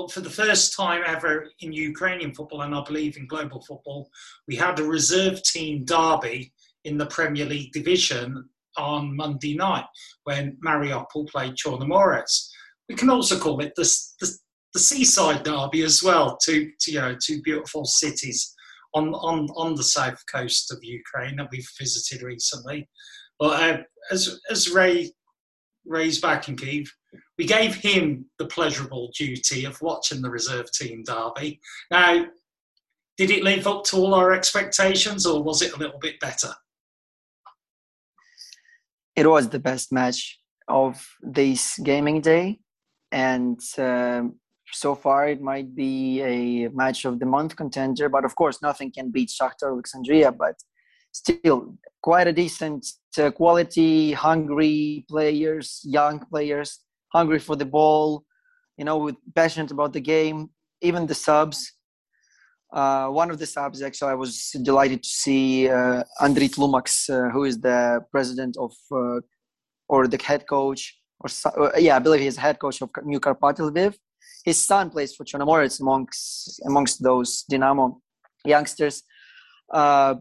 But 0.00 0.12
for 0.12 0.20
the 0.20 0.30
first 0.30 0.74
time 0.74 1.02
ever 1.04 1.46
in 1.60 1.74
Ukrainian 1.74 2.32
football, 2.32 2.62
and 2.62 2.74
I 2.74 2.82
believe 2.82 3.18
in 3.18 3.26
global 3.26 3.60
football, 3.60 4.08
we 4.48 4.56
had 4.56 4.78
a 4.78 4.82
reserve 4.82 5.42
team 5.42 5.84
derby 5.84 6.54
in 6.84 6.96
the 6.96 7.04
Premier 7.04 7.44
League 7.44 7.70
division 7.72 8.48
on 8.78 9.14
Monday 9.14 9.54
night 9.54 9.84
when 10.24 10.56
Mariupol 10.64 11.28
played 11.28 11.54
Chornomorets. 11.56 12.48
We 12.88 12.94
can 12.94 13.10
also 13.10 13.38
call 13.38 13.60
it 13.60 13.74
the, 13.76 13.82
the, 14.20 14.32
the 14.72 14.80
seaside 14.80 15.42
derby 15.42 15.82
as 15.82 16.02
well, 16.02 16.38
two, 16.42 16.70
two, 16.80 16.92
you 16.92 17.00
know, 17.00 17.14
two 17.22 17.42
beautiful 17.42 17.84
cities 17.84 18.54
on, 18.94 19.12
on, 19.12 19.48
on 19.54 19.74
the 19.74 19.84
south 19.84 20.22
coast 20.32 20.72
of 20.72 20.78
Ukraine 20.80 21.36
that 21.36 21.48
we've 21.52 21.68
visited 21.78 22.22
recently. 22.22 22.88
But 23.38 23.62
uh, 23.62 23.82
as, 24.10 24.40
as 24.50 24.70
Ray 24.70 25.12
Ray's 25.84 26.22
back 26.22 26.48
in 26.48 26.56
Kiev, 26.56 26.90
we 27.38 27.46
gave 27.46 27.74
him 27.74 28.26
the 28.38 28.46
pleasurable 28.46 29.10
duty 29.16 29.64
of 29.64 29.80
watching 29.80 30.22
the 30.22 30.30
reserve 30.30 30.70
team 30.72 31.02
derby. 31.04 31.60
Now, 31.90 32.26
did 33.16 33.30
it 33.30 33.42
live 33.42 33.66
up 33.66 33.84
to 33.84 33.96
all 33.96 34.14
our 34.14 34.32
expectations 34.32 35.26
or 35.26 35.42
was 35.42 35.62
it 35.62 35.74
a 35.74 35.78
little 35.78 35.98
bit 35.98 36.20
better? 36.20 36.52
It 39.16 39.26
was 39.26 39.48
the 39.48 39.58
best 39.58 39.92
match 39.92 40.38
of 40.68 41.06
this 41.20 41.78
gaming 41.78 42.20
day. 42.20 42.60
And 43.12 43.60
um, 43.76 44.36
so 44.72 44.94
far, 44.94 45.28
it 45.28 45.40
might 45.40 45.74
be 45.74 46.22
a 46.22 46.68
match 46.68 47.04
of 47.04 47.18
the 47.18 47.26
month 47.26 47.56
contender. 47.56 48.08
But 48.08 48.24
of 48.24 48.34
course, 48.36 48.62
nothing 48.62 48.92
can 48.92 49.10
beat 49.10 49.30
Shakhtar 49.30 49.72
Alexandria. 49.72 50.30
But 50.32 50.56
still, 51.12 51.74
quite 52.02 52.28
a 52.28 52.32
decent 52.32 52.86
uh, 53.18 53.30
quality, 53.32 54.12
hungry 54.12 55.04
players, 55.08 55.80
young 55.84 56.20
players 56.20 56.78
hungry 57.12 57.38
for 57.38 57.56
the 57.56 57.64
ball, 57.64 58.24
you 58.76 58.84
know, 58.84 58.98
with 58.98 59.16
passionate 59.34 59.70
about 59.70 59.92
the 59.92 60.00
game. 60.00 60.50
Even 60.82 61.06
the 61.06 61.14
subs. 61.14 61.72
Uh, 62.72 63.08
one 63.08 63.30
of 63.30 63.38
the 63.38 63.46
subs, 63.46 63.82
actually, 63.82 64.12
I 64.12 64.14
was 64.14 64.50
delighted 64.62 65.02
to 65.02 65.08
see 65.08 65.68
uh, 65.68 66.04
Andriy 66.20 66.50
Tlumak, 66.54 66.88
uh, 67.10 67.30
who 67.30 67.44
is 67.44 67.60
the 67.60 68.04
president 68.12 68.56
of, 68.56 68.72
uh, 68.92 69.20
or 69.88 70.06
the 70.06 70.22
head 70.22 70.46
coach, 70.48 70.96
or 71.20 71.28
uh, 71.46 71.70
yeah, 71.76 71.96
I 71.96 71.98
believe 71.98 72.20
he's 72.20 72.36
head 72.36 72.58
coach 72.60 72.80
of 72.80 72.90
New 73.04 73.20
Karpat 73.20 73.58
Lviv. 73.58 73.94
His 74.44 74.64
son 74.64 74.88
plays 74.88 75.14
for 75.14 75.24
Chornomorets 75.24 75.80
amongst 75.80 76.62
amongst 76.64 77.02
those 77.02 77.42
Dynamo 77.50 78.00
youngsters. 78.44 79.02
Uh, 79.72 80.14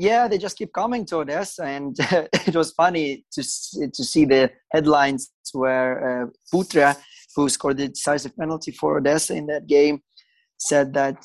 yeah, 0.00 0.28
they 0.28 0.38
just 0.38 0.56
keep 0.56 0.72
coming 0.72 1.04
to 1.06 1.18
Odessa, 1.18 1.64
and 1.64 1.94
it 2.48 2.56
was 2.56 2.72
funny 2.72 3.24
to 3.32 3.42
to 3.42 4.04
see 4.04 4.24
the 4.24 4.50
headlines 4.72 5.30
where 5.52 6.22
uh, 6.22 6.26
Putra, 6.52 6.96
who 7.36 7.48
scored 7.48 7.76
the 7.76 7.88
decisive 7.88 8.36
penalty 8.36 8.72
for 8.72 8.96
Odessa 8.98 9.34
in 9.34 9.46
that 9.46 9.66
game, 9.66 10.00
said 10.58 10.94
that 10.94 11.22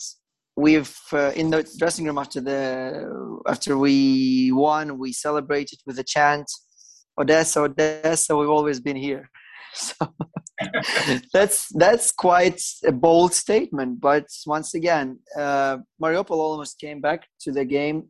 we've 0.58 0.96
uh, 1.14 1.32
in 1.36 1.50
the 1.50 1.64
dressing 1.78 2.06
room 2.06 2.18
after 2.18 2.42
the 2.42 2.60
after 3.48 3.78
we 3.78 4.52
won, 4.52 4.98
we 4.98 5.14
celebrated 5.14 5.80
with 5.86 5.98
a 6.00 6.04
chant, 6.04 6.48
Odessa, 7.18 7.62
Odessa, 7.62 8.36
we've 8.36 8.50
always 8.50 8.80
been 8.80 8.98
here. 8.98 9.30
So 9.78 9.96
that's 11.34 11.68
that's 11.74 12.14
quite 12.14 12.62
a 12.86 12.92
bold 12.94 13.34
statement, 13.34 14.00
but 14.00 14.26
once 14.46 14.74
again, 14.74 15.20
uh, 15.38 15.80
Mariupol 16.02 16.38
almost 16.38 16.80
came 16.80 17.02
back 17.02 17.28
to 17.42 17.52
the 17.52 17.66
game 17.66 18.10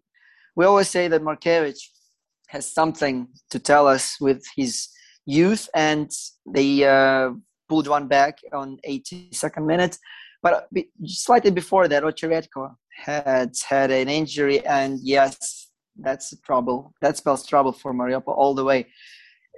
we 0.56 0.66
always 0.66 0.90
say 0.90 1.08
that 1.08 1.22
Markevich 1.22 1.80
has 2.48 2.74
something 2.74 3.28
to 3.50 3.60
tell 3.60 3.88
us 3.88 4.18
with 4.20 4.44
his 4.56 4.88
youth, 5.26 5.68
and 5.74 6.10
they 6.46 6.84
uh, 6.84 7.32
pulled 7.68 7.88
one 7.88 8.08
back 8.08 8.40
on 8.54 8.78
82nd 8.88 9.66
minute. 9.66 9.98
But 10.42 10.68
slightly 11.06 11.52
before 11.52 11.88
that, 11.88 12.04
Ocheredko 12.04 12.76
had 12.96 13.54
had 13.68 13.92
an 13.92 14.08
injury, 14.08 14.66
and 14.66 15.00
yes, 15.02 15.70
that's 15.98 16.38
trouble. 16.42 16.94
That 17.02 17.18
spells 17.18 17.46
trouble 17.46 17.72
for 17.72 17.94
Mariupol 17.94 18.38
all 18.38 18.54
the 18.54 18.64
way. 18.64 18.88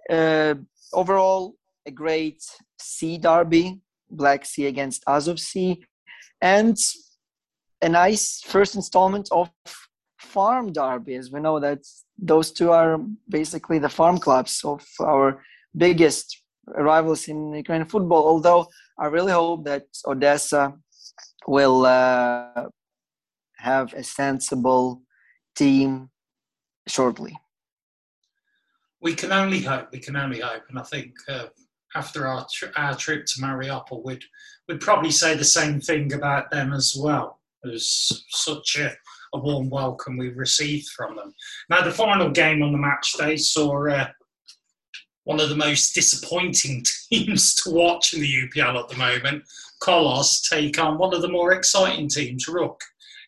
Uh, 0.09 0.55
overall, 0.93 1.55
a 1.85 1.91
great 1.91 2.43
sea 2.79 3.17
derby, 3.17 3.81
Black 4.09 4.45
Sea 4.45 4.67
against 4.67 5.03
Azov 5.07 5.39
Sea, 5.39 5.83
and 6.41 6.77
a 7.81 7.89
nice 7.89 8.41
first 8.45 8.75
installment 8.75 9.27
of 9.31 9.49
farm 10.37 10.71
derbies. 10.71 11.31
We 11.31 11.39
know 11.39 11.59
that 11.59 11.81
those 12.31 12.51
two 12.57 12.69
are 12.79 12.91
basically 13.27 13.79
the 13.79 13.95
farm 13.97 14.17
clubs 14.25 14.53
of 14.63 14.85
our 15.13 15.27
biggest 15.85 16.27
rivals 16.91 17.27
in 17.27 17.39
Ukrainian 17.63 17.89
football. 17.93 18.23
Although 18.33 18.63
I 19.03 19.05
really 19.15 19.35
hope 19.41 19.61
that 19.71 19.85
Odessa 20.05 20.63
will 21.55 21.79
uh, 21.87 22.65
have 23.69 23.87
a 24.01 24.03
sensible 24.03 24.85
team 25.61 25.89
shortly. 26.95 27.33
We 29.05 29.13
can 29.21 29.31
only 29.41 29.61
hope. 29.71 29.87
We 29.95 30.01
can 30.07 30.15
only 30.23 30.41
hope, 30.49 30.65
and 30.69 30.77
I 30.83 30.85
think 30.93 31.09
uh, 31.35 31.47
after 32.01 32.19
our 32.31 32.45
tri- 32.55 32.77
our 32.83 32.95
trip 33.03 33.21
to 33.29 33.35
Mariupol, 33.43 34.05
we'd 34.07 34.25
we'd 34.67 34.87
probably 34.89 35.13
say 35.21 35.31
the 35.33 35.53
same 35.59 35.77
thing 35.89 36.05
about 36.19 36.45
them 36.55 36.67
as 36.79 36.87
well. 37.05 37.27
There's 37.63 37.89
such 38.47 38.69
a 38.85 38.89
a 39.33 39.39
warm 39.39 39.69
welcome 39.69 40.17
we 40.17 40.29
received 40.29 40.89
from 40.89 41.15
them. 41.15 41.33
Now, 41.69 41.81
the 41.81 41.91
final 41.91 42.29
game 42.29 42.61
on 42.61 42.71
the 42.71 42.77
match 42.77 43.13
day 43.13 43.37
saw 43.37 43.87
uh, 43.89 44.07
one 45.23 45.41
of 45.41 45.49
the 45.49 45.55
most 45.55 45.93
disappointing 45.93 46.85
teams 47.11 47.53
to 47.55 47.71
watch 47.71 48.13
in 48.13 48.21
the 48.21 48.33
UPL 48.47 48.79
at 48.81 48.87
the 48.87 48.95
moment, 48.95 49.43
Kolos, 49.81 50.47
take 50.49 50.79
on 50.79 50.97
one 50.97 51.13
of 51.13 51.21
the 51.21 51.27
more 51.27 51.51
exciting 51.51 52.07
teams, 52.07 52.47
Rukh. 52.47 52.81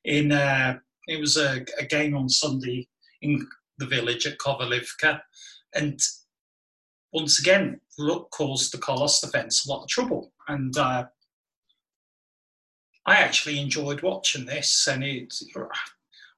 In 0.05 0.31
uh, 0.31 0.77
it 1.07 1.19
was 1.19 1.35
a, 1.35 1.65
a, 1.77 1.85
game 1.85 2.15
on 2.15 2.29
Sunday 2.29 2.87
in 3.21 3.45
the 3.79 3.85
village 3.85 4.25
at 4.25 4.37
Kovalivka, 4.37 5.19
and 5.75 5.99
once 7.11 7.39
again, 7.39 7.81
Rukh 7.97 8.29
caused 8.31 8.71
the 8.71 8.77
Kolos 8.77 9.19
defence 9.19 9.65
a 9.65 9.69
lot 9.69 9.83
of 9.83 9.89
trouble, 9.89 10.31
and 10.47 10.75
uh, 10.77 11.03
I 13.09 13.15
actually 13.15 13.59
enjoyed 13.59 14.03
watching 14.03 14.45
this, 14.45 14.87
and 14.87 15.03
it. 15.03 15.33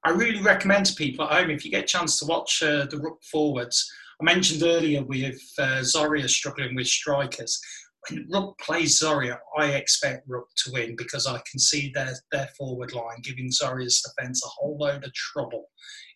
I 0.04 0.10
really 0.10 0.40
recommend 0.40 0.86
to 0.86 0.94
people 0.94 1.26
at 1.26 1.32
home 1.32 1.50
if 1.50 1.66
you 1.66 1.70
get 1.70 1.84
a 1.84 1.86
chance 1.86 2.18
to 2.18 2.24
watch 2.24 2.62
uh, 2.62 2.86
the 2.86 2.96
Rukh 2.96 3.22
forwards. 3.30 3.92
I 4.18 4.24
mentioned 4.24 4.62
earlier 4.62 5.04
with 5.04 5.38
uh, 5.58 5.82
Zoria 5.82 6.26
struggling 6.30 6.74
with 6.74 6.86
strikers. 6.86 7.60
When 8.08 8.26
Rukh 8.32 8.58
plays 8.58 9.02
Zoria, 9.02 9.36
I 9.58 9.72
expect 9.72 10.26
Rukh 10.26 10.48
to 10.64 10.72
win 10.72 10.96
because 10.96 11.26
I 11.26 11.42
can 11.50 11.60
see 11.60 11.92
their 11.94 12.14
their 12.30 12.48
forward 12.56 12.94
line 12.94 13.20
giving 13.22 13.50
Zoria's 13.50 14.00
defence 14.00 14.42
a 14.42 14.48
whole 14.48 14.78
load 14.78 15.04
of 15.04 15.12
trouble 15.12 15.66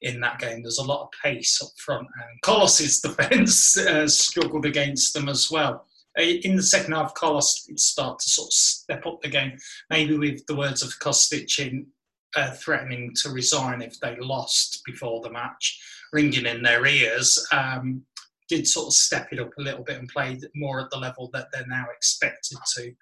in 0.00 0.20
that 0.20 0.38
game. 0.38 0.62
There's 0.62 0.78
a 0.78 0.84
lot 0.84 1.02
of 1.02 1.08
pace 1.22 1.60
up 1.62 1.68
front, 1.84 2.06
and 2.16 2.42
Kolos' 2.42 3.02
defence 3.06 3.76
uh, 3.76 4.08
struggled 4.08 4.64
against 4.64 5.12
them 5.12 5.28
as 5.28 5.50
well 5.50 5.86
in 6.16 6.56
the 6.56 6.62
second 6.62 6.94
half, 6.94 7.14
Kolos 7.14 7.66
start 7.78 8.18
to 8.20 8.28
sort 8.28 8.48
of 8.48 8.52
step 8.52 9.06
up 9.06 9.20
the 9.22 9.28
game, 9.28 9.56
maybe 9.90 10.16
with 10.16 10.46
the 10.46 10.56
words 10.56 10.82
of 10.82 10.98
Kostic 10.98 11.58
in 11.58 11.86
uh, 12.34 12.52
threatening 12.52 13.12
to 13.22 13.30
resign 13.30 13.82
if 13.82 13.98
they 14.00 14.16
lost 14.20 14.82
before 14.84 15.22
the 15.22 15.30
match, 15.30 15.80
ringing 16.12 16.46
in 16.46 16.62
their 16.62 16.86
ears. 16.86 17.44
Um, 17.52 18.02
did 18.48 18.66
sort 18.66 18.86
of 18.86 18.92
step 18.92 19.28
it 19.32 19.40
up 19.40 19.50
a 19.58 19.62
little 19.62 19.82
bit 19.82 19.98
and 19.98 20.08
played 20.08 20.44
more 20.54 20.80
at 20.80 20.88
the 20.90 20.98
level 20.98 21.28
that 21.32 21.48
they're 21.52 21.66
now 21.66 21.86
expected 21.94 22.58
to, 22.76 22.92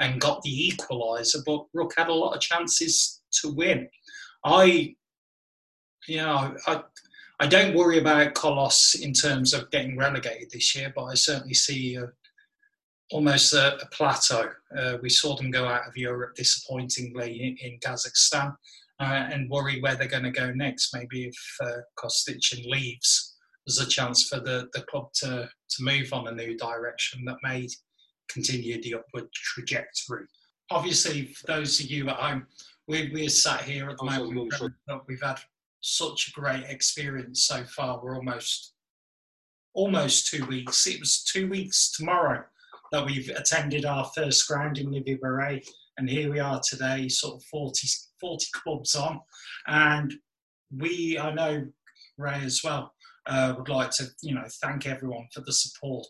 and 0.00 0.20
got 0.20 0.40
the 0.42 0.72
equaliser. 0.72 1.40
But 1.44 1.66
Rukh 1.74 1.92
had 1.96 2.08
a 2.08 2.14
lot 2.14 2.34
of 2.34 2.40
chances 2.40 3.20
to 3.42 3.52
win. 3.52 3.88
I, 4.44 4.94
you 6.08 6.18
know, 6.18 6.56
I, 6.66 6.82
I 7.40 7.46
don't 7.46 7.76
worry 7.76 7.98
about 7.98 8.34
Kolos 8.34 8.98
in 8.98 9.12
terms 9.12 9.52
of 9.52 9.70
getting 9.70 9.98
relegated 9.98 10.50
this 10.50 10.74
year, 10.74 10.92
but 10.94 11.04
I 11.04 11.14
certainly 11.14 11.54
see 11.54 11.98
almost 13.10 13.52
a, 13.52 13.76
a 13.76 13.86
plateau. 13.86 14.50
Uh, 14.76 14.96
we 15.02 15.08
saw 15.08 15.36
them 15.36 15.50
go 15.50 15.66
out 15.66 15.86
of 15.86 15.96
Europe 15.96 16.34
disappointingly 16.34 17.42
in, 17.42 17.56
in 17.72 17.78
Kazakhstan 17.78 18.54
uh, 19.00 19.28
and 19.30 19.50
worry 19.50 19.80
where 19.80 19.94
they're 19.94 20.08
going 20.08 20.24
to 20.24 20.30
go 20.30 20.52
next. 20.52 20.94
Maybe 20.94 21.26
if 21.26 21.56
uh, 21.62 21.80
Kostyshyn 21.98 22.66
leaves, 22.66 23.36
there's 23.66 23.80
a 23.80 23.88
chance 23.88 24.28
for 24.28 24.40
the, 24.40 24.68
the 24.74 24.82
club 24.82 25.12
to, 25.20 25.48
to 25.70 25.82
move 25.82 26.12
on 26.12 26.28
a 26.28 26.32
new 26.32 26.56
direction 26.56 27.24
that 27.26 27.36
may 27.42 27.68
continue 28.28 28.80
the 28.82 28.94
upward 28.94 29.30
trajectory. 29.32 30.26
Obviously, 30.70 31.26
for 31.26 31.46
those 31.46 31.78
of 31.80 31.90
you 31.90 32.08
at 32.08 32.16
home, 32.16 32.46
we, 32.88 33.10
we're 33.12 33.28
sat 33.28 33.62
here 33.62 33.88
at 33.88 33.98
the 33.98 34.04
moment, 34.04 34.52
but 34.86 35.06
we've 35.06 35.22
had 35.22 35.38
such 35.80 36.28
a 36.28 36.40
great 36.40 36.64
experience 36.64 37.46
so 37.46 37.64
far. 37.64 38.00
We're 38.02 38.16
almost 38.16 38.72
almost 39.74 40.28
two 40.28 40.44
weeks. 40.46 40.86
It 40.86 40.98
was 40.98 41.22
two 41.22 41.48
weeks 41.48 41.92
tomorrow 41.92 42.44
that 42.92 43.04
we've 43.04 43.28
attended 43.30 43.84
our 43.84 44.10
first 44.14 44.46
ground 44.48 44.78
in 44.78 44.88
Livyi 44.88 45.18
Bereh, 45.18 45.62
and 45.98 46.08
here 46.08 46.30
we 46.30 46.38
are 46.38 46.60
today, 46.68 47.08
sort 47.08 47.36
of 47.36 47.44
40, 47.44 47.88
40 48.20 48.46
clubs 48.52 48.94
on, 48.94 49.20
and 49.66 50.12
we, 50.76 51.18
I 51.18 51.32
know 51.32 51.64
Ray 52.18 52.40
as 52.44 52.60
well, 52.62 52.92
uh, 53.26 53.54
would 53.56 53.68
like 53.68 53.90
to, 53.92 54.06
you 54.22 54.34
know, 54.34 54.44
thank 54.62 54.86
everyone 54.86 55.26
for 55.32 55.40
the 55.40 55.52
support 55.52 56.06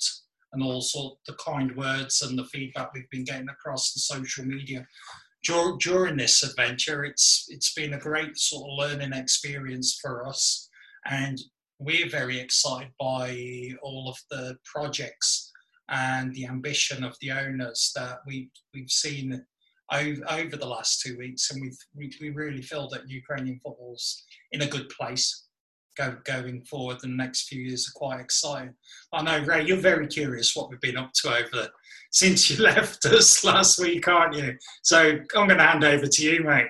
and 0.52 0.62
also 0.62 1.18
the 1.26 1.34
kind 1.34 1.74
words 1.76 2.22
and 2.22 2.38
the 2.38 2.44
feedback 2.44 2.92
we've 2.94 3.10
been 3.10 3.24
getting 3.24 3.48
across 3.48 3.92
the 3.92 4.00
social 4.00 4.44
media 4.44 4.86
Dur- 5.44 5.76
during 5.80 6.16
this 6.16 6.42
adventure. 6.42 7.04
It's 7.04 7.46
it's 7.48 7.72
been 7.74 7.94
a 7.94 7.98
great 7.98 8.36
sort 8.36 8.68
of 8.68 8.78
learning 8.78 9.12
experience 9.12 9.98
for 10.00 10.26
us, 10.26 10.68
and 11.08 11.38
we're 11.78 12.08
very 12.08 12.40
excited 12.40 12.90
by 12.98 13.70
all 13.82 14.08
of 14.08 14.16
the 14.30 14.56
projects 14.64 15.45
and 15.88 16.34
the 16.34 16.46
ambition 16.46 17.04
of 17.04 17.16
the 17.20 17.30
owners 17.30 17.92
that 17.94 18.18
we 18.26 18.50
we've 18.74 18.90
seen 18.90 19.44
over, 19.92 20.20
over 20.30 20.56
the 20.56 20.66
last 20.66 21.00
two 21.00 21.16
weeks, 21.16 21.50
and 21.50 21.62
we've, 21.62 21.78
we 21.94 22.10
we 22.20 22.30
really 22.30 22.62
feel 22.62 22.88
that 22.90 23.08
Ukrainian 23.08 23.60
football's 23.64 24.24
in 24.52 24.62
a 24.62 24.66
good 24.66 24.88
place 24.88 25.46
go, 25.96 26.16
going 26.24 26.62
forward. 26.64 26.98
The 27.00 27.08
next 27.08 27.48
few 27.48 27.62
years 27.62 27.88
are 27.88 27.98
quite 27.98 28.20
exciting. 28.20 28.74
I 29.12 29.22
know 29.22 29.44
Ray, 29.44 29.66
you're 29.66 29.76
very 29.78 30.06
curious 30.06 30.54
what 30.54 30.70
we've 30.70 30.80
been 30.80 30.96
up 30.96 31.12
to 31.22 31.28
over 31.28 31.68
since 32.10 32.50
you 32.50 32.62
left 32.62 33.04
us 33.06 33.44
last 33.44 33.78
week, 33.78 34.06
aren't 34.08 34.36
you? 34.36 34.56
So 34.82 35.18
I'm 35.34 35.46
going 35.48 35.58
to 35.58 35.64
hand 35.64 35.84
over 35.84 36.06
to 36.06 36.22
you, 36.22 36.42
mate. 36.44 36.68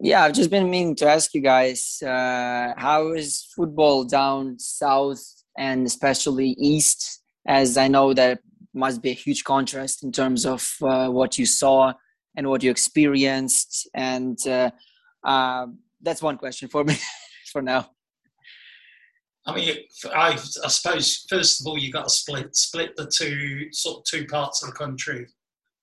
Yeah, 0.00 0.22
I've 0.22 0.34
just 0.34 0.50
been 0.50 0.70
meaning 0.70 0.94
to 0.96 1.08
ask 1.08 1.34
you 1.34 1.40
guys 1.40 2.00
uh, 2.02 2.72
how 2.76 3.12
is 3.14 3.48
football 3.56 4.04
down 4.04 4.56
south 4.60 5.37
and 5.58 5.86
especially 5.86 6.56
east? 6.58 7.22
As 7.46 7.76
I 7.76 7.88
know 7.88 8.14
that 8.14 8.40
must 8.74 9.02
be 9.02 9.10
a 9.10 9.14
huge 9.14 9.44
contrast 9.44 10.02
in 10.04 10.12
terms 10.12 10.46
of 10.46 10.66
uh, 10.82 11.08
what 11.08 11.38
you 11.38 11.46
saw 11.46 11.92
and 12.36 12.48
what 12.48 12.62
you 12.62 12.70
experienced. 12.70 13.88
And 13.94 14.38
uh, 14.46 14.70
uh 15.24 15.66
that's 16.00 16.22
one 16.22 16.38
question 16.38 16.68
for 16.68 16.84
me 16.84 16.96
for 17.52 17.60
now. 17.60 17.90
I 19.46 19.54
mean, 19.54 19.74
I, 20.14 20.32
I, 20.64 20.68
suppose 20.68 21.26
first 21.28 21.60
of 21.60 21.66
all 21.66 21.78
you 21.78 21.90
got 21.90 22.04
to 22.04 22.10
split 22.10 22.54
split 22.54 22.94
the 22.96 23.10
two 23.10 23.72
sort 23.72 23.98
of 23.98 24.04
two 24.04 24.26
parts 24.26 24.62
of 24.62 24.68
the 24.68 24.76
country 24.76 25.26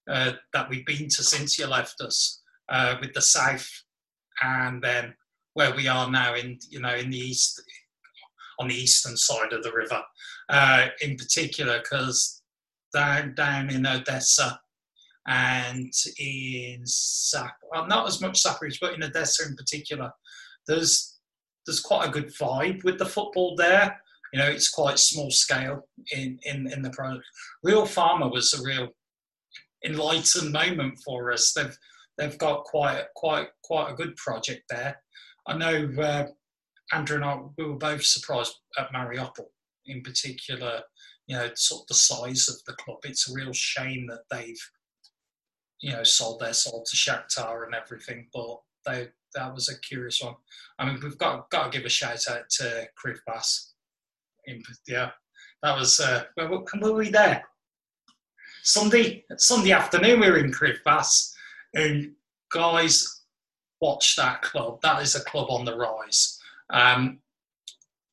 uh, 0.09 0.33
that 0.53 0.69
we've 0.69 0.85
been 0.85 1.07
to 1.09 1.23
since 1.23 1.57
you 1.57 1.65
left 1.65 1.99
us, 1.99 2.43
uh, 2.69 2.95
with 3.01 3.13
the 3.13 3.21
south, 3.21 3.67
and 4.43 4.83
then 4.83 5.15
where 5.53 5.73
we 5.75 5.87
are 5.87 6.09
now 6.11 6.35
in 6.35 6.59
you 6.69 6.79
know 6.79 6.93
in 6.93 7.09
the 7.09 7.17
east, 7.17 7.61
on 8.59 8.67
the 8.67 8.75
eastern 8.75 9.17
side 9.17 9.53
of 9.53 9.63
the 9.63 9.71
river, 9.71 10.01
uh, 10.49 10.87
in 11.01 11.15
particular 11.15 11.79
because 11.79 12.41
down 12.93 13.33
down 13.35 13.69
in 13.69 13.85
Odessa 13.85 14.59
and 15.27 15.91
in 16.19 16.83
Zap, 16.85 17.55
well, 17.71 17.87
not 17.87 18.07
as 18.07 18.21
much 18.21 18.43
Zaporizhzhia, 18.43 18.77
but 18.81 18.93
in 18.93 19.03
Odessa 19.03 19.47
in 19.47 19.55
particular, 19.55 20.11
there's 20.67 21.17
there's 21.65 21.79
quite 21.79 22.07
a 22.07 22.11
good 22.11 22.31
vibe 22.39 22.83
with 22.83 22.99
the 22.99 23.05
football 23.05 23.55
there. 23.55 23.99
You 24.33 24.39
know, 24.39 24.47
it's 24.47 24.69
quite 24.69 24.99
small 24.99 25.31
scale 25.31 25.87
in 26.11 26.39
in 26.43 26.71
in 26.71 26.81
the 26.81 26.91
product. 26.91 27.25
Real 27.63 27.85
Pharma 27.85 28.31
was 28.31 28.53
a 28.53 28.63
real 28.63 28.89
enlightened 29.85 30.51
moment 30.51 30.99
for 31.03 31.31
us. 31.31 31.53
They've 31.53 31.77
they've 32.17 32.37
got 32.37 32.63
quite 32.63 33.05
quite 33.15 33.47
quite 33.63 33.91
a 33.91 33.95
good 33.95 34.15
project 34.15 34.63
there. 34.69 35.01
I 35.47 35.57
know 35.57 35.89
uh, 36.01 36.25
Andrew 36.93 37.17
and 37.17 37.25
I 37.25 37.39
we 37.57 37.65
were 37.65 37.75
both 37.75 38.03
surprised 38.03 38.55
at 38.77 38.91
Mariupol 38.93 39.47
in 39.85 40.01
particular. 40.01 40.81
You 41.27 41.37
know, 41.37 41.49
sort 41.55 41.81
of 41.81 41.87
the 41.87 41.95
size 41.95 42.47
of 42.47 42.55
the 42.67 42.73
club. 42.83 42.99
It's 43.03 43.29
a 43.29 43.33
real 43.33 43.53
shame 43.53 44.07
that 44.07 44.23
they've 44.29 44.69
you 45.81 45.91
know 45.91 46.03
sold 46.03 46.39
their 46.39 46.53
soul 46.53 46.83
to 46.87 46.95
Shakhtar 46.95 47.65
and 47.65 47.73
everything, 47.73 48.27
but 48.33 48.59
they 48.85 49.07
that 49.33 49.53
was 49.53 49.69
a 49.69 49.79
curious 49.79 50.21
one. 50.21 50.35
I 50.79 50.85
mean, 50.85 50.99
we've 51.03 51.17
got 51.17 51.49
got 51.49 51.71
to 51.71 51.77
give 51.77 51.85
a 51.85 51.89
shout 51.89 52.29
out 52.29 52.49
to 52.51 52.87
Kryvbas. 52.97 53.71
Yeah, 54.87 55.11
that 55.63 55.77
was 55.77 55.99
uh, 55.99 56.25
where, 56.35 56.47
where 56.47 56.63
were 56.81 56.93
we 56.93 57.09
there? 57.09 57.43
Sunday 58.63 59.25
Sunday 59.37 59.71
afternoon 59.71 60.19
we 60.19 60.29
were 60.29 60.37
in 60.37 60.51
Kryvbas, 60.51 61.33
and 61.73 62.11
guys, 62.51 63.23
watch 63.81 64.15
that 64.15 64.41
club. 64.41 64.79
That 64.81 65.01
is 65.01 65.15
a 65.15 65.23
club 65.23 65.47
on 65.49 65.65
the 65.65 65.75
rise. 65.75 66.34
Um, 66.69 67.19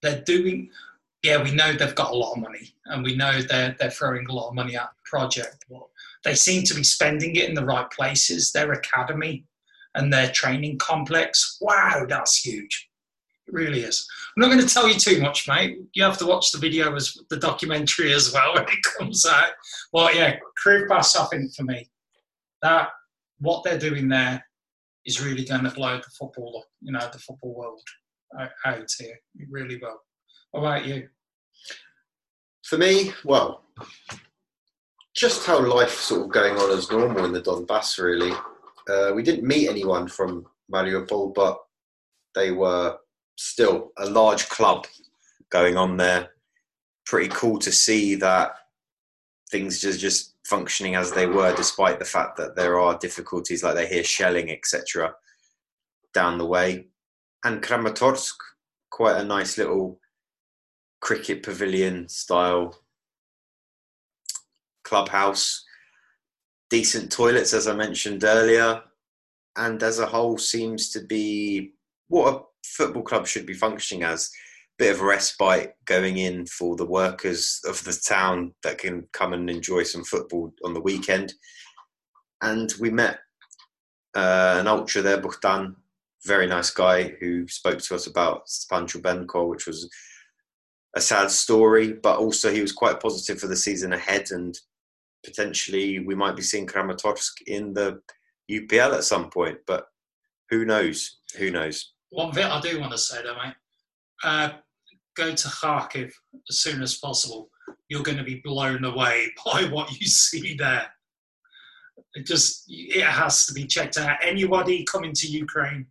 they're 0.02 0.22
doing. 0.22 0.70
Yeah, 1.22 1.42
we 1.42 1.54
know 1.54 1.72
they've 1.72 1.94
got 1.94 2.10
a 2.10 2.16
lot 2.16 2.32
of 2.32 2.42
money, 2.42 2.74
and 2.86 3.04
we 3.04 3.14
know 3.16 3.40
they're 3.42 3.76
they're 3.78 3.90
throwing 3.90 4.26
a 4.28 4.32
lot 4.32 4.48
of 4.48 4.54
money 4.54 4.76
at 4.76 4.90
the 4.90 5.08
project. 5.08 5.64
But 5.70 5.82
they 6.24 6.34
seem 6.34 6.64
to 6.64 6.74
be 6.74 6.84
spending 6.84 7.36
it 7.36 7.48
in 7.48 7.54
the 7.54 7.64
right 7.64 7.90
places. 7.90 8.52
Their 8.52 8.72
academy 8.72 9.44
and 9.94 10.12
their 10.12 10.30
training 10.32 10.78
complex. 10.78 11.58
Wow, 11.60 12.06
that's 12.08 12.44
huge. 12.44 12.88
It 13.46 13.54
really 13.54 13.80
is. 13.80 14.06
I'm 14.36 14.40
not 14.40 14.54
going 14.54 14.66
to 14.66 14.72
tell 14.72 14.88
you 14.88 14.94
too 14.94 15.20
much, 15.20 15.48
mate. 15.48 15.78
You 15.94 16.04
have 16.04 16.18
to 16.18 16.26
watch 16.26 16.52
the 16.52 16.58
video 16.58 16.94
as 16.94 17.16
the 17.28 17.36
documentary 17.36 18.12
as 18.12 18.32
well 18.32 18.54
when 18.54 18.64
it 18.64 18.82
comes 18.98 19.26
out. 19.26 19.50
Well, 19.92 20.14
yeah, 20.14 20.36
Kryvbas, 20.64 21.18
I 21.18 21.26
think 21.26 21.54
for 21.54 21.64
me, 21.64 21.88
that 22.62 22.88
what 23.40 23.64
they're 23.64 23.78
doing 23.78 24.08
there 24.08 24.44
is 25.04 25.20
really 25.20 25.44
going 25.44 25.64
to 25.64 25.70
blow 25.70 25.96
the 25.96 26.10
football, 26.18 26.64
you 26.80 26.92
know, 26.92 27.08
the 27.12 27.18
football 27.18 27.54
world 27.54 27.80
out 28.66 28.90
here. 28.99 29.18
It 29.37 29.49
really 29.51 29.77
will. 29.77 29.99
What 30.53 30.61
about 30.61 30.87
you? 30.87 31.09
For 32.64 32.79
me, 32.79 33.12
well, 33.25 33.64
just 35.14 35.47
how 35.47 35.64
life 35.64 35.92
sort 35.92 36.23
of 36.23 36.31
going 36.31 36.57
on 36.57 36.77
as 36.77 36.90
normal 36.90 37.25
in 37.25 37.33
the 37.33 37.42
Donbass, 37.42 38.03
really. 38.03 38.33
Uh, 38.88 39.12
we 39.14 39.23
didn't 39.23 39.47
meet 39.47 39.68
anyone 39.68 40.09
from 40.09 40.47
Mariupol, 40.73 41.35
but 41.35 41.59
they 42.35 42.51
were 42.51 42.97
still 43.37 43.92
a 43.99 44.09
large 44.09 44.49
club 44.49 44.87
going 45.51 45.77
on 45.77 45.97
there. 45.97 46.31
Pretty 47.05 47.29
cool 47.29 47.59
to 47.59 47.73
see 47.73 48.14
that 48.16 48.53
things 49.51 49.81
just 49.81 50.01
just 50.01 50.35
functioning 50.47 50.95
as 50.95 51.12
they 51.12 51.27
were, 51.27 51.55
despite 51.55 51.99
the 51.99 52.05
fact 52.05 52.37
that 52.37 52.57
there 52.57 52.81
are 52.81 52.99
difficulties, 52.99 53.62
like 53.62 53.75
they 53.75 53.87
hear 53.87 54.05
shelling, 54.05 54.51
etc., 54.51 55.12
down 56.14 56.38
the 56.38 56.47
way. 56.47 56.87
And 57.44 57.62
Kramatorsk, 57.62 58.35
quite 58.90 59.16
a 59.16 59.24
nice 59.24 59.59
little 59.59 59.98
cricket 61.00 61.42
pavilion 61.42 62.09
style 62.09 62.78
clubhouse 64.85 65.64
decent 66.72 67.12
toilets, 67.12 67.52
as 67.52 67.68
I 67.68 67.74
mentioned 67.74 68.24
earlier, 68.24 68.83
and 69.57 69.83
as 69.83 69.98
a 69.98 70.07
whole 70.07 70.38
seems 70.38 70.88
to 70.92 71.00
be 71.05 71.74
what 72.09 72.35
a 72.35 72.40
football 72.64 73.02
club 73.02 73.26
should 73.26 73.44
be 73.44 73.52
functioning 73.52 74.05
as. 74.05 74.31
Bit 74.78 74.94
of 74.94 75.02
a 75.02 75.05
respite 75.05 75.74
going 75.85 76.16
in 76.16 76.46
for 76.46 76.74
the 76.76 76.87
workers 76.87 77.61
of 77.66 77.85
the 77.85 77.92
town 77.92 78.55
that 78.62 78.78
can 78.78 79.07
come 79.12 79.35
and 79.35 79.50
enjoy 79.50 79.83
some 79.83 80.02
football 80.02 80.55
on 80.64 80.72
the 80.72 80.81
weekend. 80.81 81.35
And 82.40 82.72
we 82.81 82.88
met 82.88 83.18
uh, 84.16 84.57
an 84.59 84.66
ultra 84.66 85.02
there, 85.02 85.20
Buhtan, 85.20 85.74
very 86.24 86.46
nice 86.46 86.70
guy 86.70 87.14
who 87.20 87.46
spoke 87.48 87.78
to 87.78 87.94
us 87.94 88.06
about 88.06 88.48
Stepan 88.48 88.87
Chubenko, 88.87 89.48
which 89.48 89.66
was 89.66 89.88
a 90.96 91.00
sad 91.00 91.30
story, 91.30 91.94
but 92.02 92.18
also 92.18 92.52
he 92.52 92.61
was 92.61 92.72
quite 92.72 93.00
positive 93.00 93.40
for 93.40 93.46
the 93.46 93.56
season 93.56 93.92
ahead 93.92 94.30
and 94.30 94.58
potentially 95.24 96.00
we 96.00 96.14
might 96.14 96.37
be 96.37 96.42
seeing 96.42 96.66
Kramatorsk 96.66 97.42
in 97.46 97.72
the 97.72 98.00
UPL 98.50 98.94
at 98.94 99.04
some 99.04 99.30
point, 99.30 99.58
but 99.66 99.87
who 100.50 100.64
knows? 100.64 101.20
Who 101.38 101.50
knows? 101.50 101.92
One 102.11 102.32
thing 102.32 102.44
I 102.44 102.61
do 102.61 102.78
want 102.80 102.92
to 102.92 102.98
say 102.98 103.22
though, 103.22 103.37
mate, 103.37 103.54
uh, 104.22 104.50
go 105.16 105.35
to 105.35 105.48
Kharkiv 105.48 106.12
as 106.48 106.61
soon 106.61 106.82
as 106.82 106.98
possible. 106.98 107.48
You're 107.88 108.02
going 108.02 108.18
to 108.18 108.24
be 108.24 108.42
blown 108.44 108.85
away 108.85 109.28
by 109.46 109.64
what 109.64 109.98
you 109.98 110.06
see 110.06 110.54
there. 110.54 110.87
It 112.14 112.26
just 112.26 112.64
it 112.68 113.04
has 113.04 113.46
to 113.46 113.54
be 113.54 113.66
checked 113.66 113.96
out. 113.96 114.18
Anybody 114.22 114.85
coming 114.85 115.12
to 115.14 115.26
Ukraine, 115.26 115.87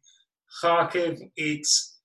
Kharkiv, 0.63 1.29
it's 1.35 1.99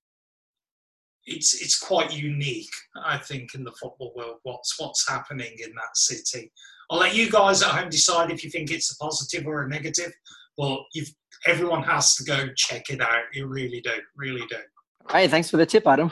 it's 1.25 1.61
it's 1.61 1.79
quite 1.79 2.13
unique, 2.13 2.71
I 3.05 3.19
think, 3.19 3.55
in 3.55 3.65
the 3.65 3.73
football 3.73 4.13
world. 4.17 4.39
What's 4.45 4.79
what's 4.79 5.09
happening 5.09 5.53
in 5.59 5.71
that 5.71 5.97
city? 5.97 6.53
I'll 6.91 6.99
let 6.99 7.17
you 7.17 7.31
guys 7.31 7.63
at 7.63 7.71
home 7.71 7.89
decide 7.91 8.31
if 8.31 8.45
you 8.45 8.51
think 8.51 8.71
it's 8.71 8.93
a 8.93 8.97
positive 8.99 9.47
or 9.47 9.63
a 9.63 9.69
negative. 9.69 10.13
But 10.57 10.81
everyone 11.47 11.83
has 11.83 12.15
to 12.17 12.25
go 12.25 12.49
check 12.57 12.91
it 12.91 13.01
out. 13.01 13.25
You 13.33 13.47
really 13.47 13.81
do, 13.81 13.93
really 14.17 14.47
do. 14.49 14.57
Hey, 15.11 15.29
thanks 15.29 15.51
for 15.51 15.57
the 15.57 15.67
tip, 15.67 15.87
Adam. 15.87 16.11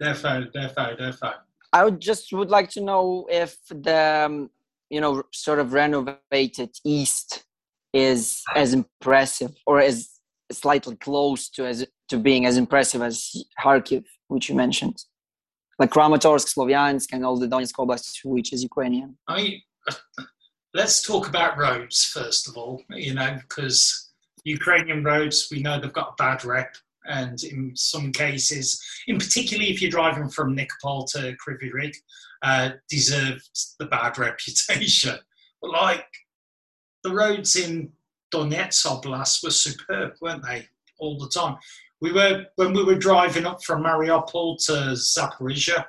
Defo, 0.00 0.52
defo, 0.52 0.96
defo. 0.96 1.34
I 1.72 1.84
would 1.84 2.00
just 2.00 2.32
would 2.32 2.50
like 2.50 2.70
to 2.70 2.80
know 2.80 3.26
if 3.30 3.56
the 3.68 4.24
um, 4.26 4.50
you 4.90 5.00
know 5.00 5.22
sort 5.32 5.58
of 5.58 5.72
renovated 5.72 6.70
East 6.84 7.44
is 7.92 8.42
as 8.54 8.74
impressive 8.74 9.54
or 9.66 9.80
as 9.80 10.08
slightly 10.52 10.96
close 10.96 11.48
to 11.50 11.66
as 11.66 11.86
to 12.08 12.18
being 12.18 12.46
as 12.46 12.56
impressive 12.56 13.02
as 13.02 13.44
Kharkiv, 13.62 14.04
which 14.28 14.48
you 14.48 14.54
mentioned, 14.54 15.04
like 15.78 15.90
Kramatorsk, 15.90 16.54
Slovyansk, 16.54 17.08
and 17.12 17.24
all 17.24 17.38
the 17.38 17.46
Donetsk 17.46 17.74
Oblast, 17.74 18.18
which 18.24 18.52
is 18.52 18.62
Ukrainian. 18.62 19.18
I 19.28 19.36
mean, 19.36 19.62
let's 20.74 21.02
talk 21.02 21.28
about 21.28 21.58
roads 21.58 22.04
first 22.04 22.48
of 22.48 22.56
all. 22.56 22.82
You 22.90 23.14
know, 23.14 23.36
because 23.40 24.10
Ukrainian 24.44 25.04
roads, 25.04 25.48
we 25.50 25.60
know 25.60 25.78
they've 25.78 25.92
got 25.92 26.14
a 26.14 26.22
bad 26.22 26.44
rep, 26.44 26.74
and 27.04 27.42
in 27.42 27.72
some 27.74 28.12
cases, 28.12 28.80
in 29.06 29.18
particularly 29.18 29.70
if 29.70 29.80
you're 29.80 29.90
driving 29.90 30.28
from 30.28 30.56
Nikopol 30.56 31.10
to 31.12 31.36
Kryvyi 31.36 31.72
Rih, 31.72 31.94
uh, 32.42 32.70
deserve 32.88 33.40
the 33.78 33.86
bad 33.86 34.18
reputation. 34.28 35.18
But 35.60 35.72
like 35.72 36.06
the 37.08 37.14
roads 37.14 37.56
in 37.56 37.90
Donetsk 38.34 38.86
Oblast 38.86 39.42
were 39.42 39.50
superb, 39.50 40.12
weren't 40.20 40.44
they? 40.44 40.66
All 40.98 41.18
the 41.18 41.28
time. 41.28 41.56
We 42.00 42.12
were 42.12 42.44
when 42.56 42.72
we 42.72 42.84
were 42.84 42.94
driving 42.94 43.46
up 43.46 43.62
from 43.64 43.82
Mariupol 43.82 44.64
to 44.66 44.72
Zaporizhia. 44.92 45.84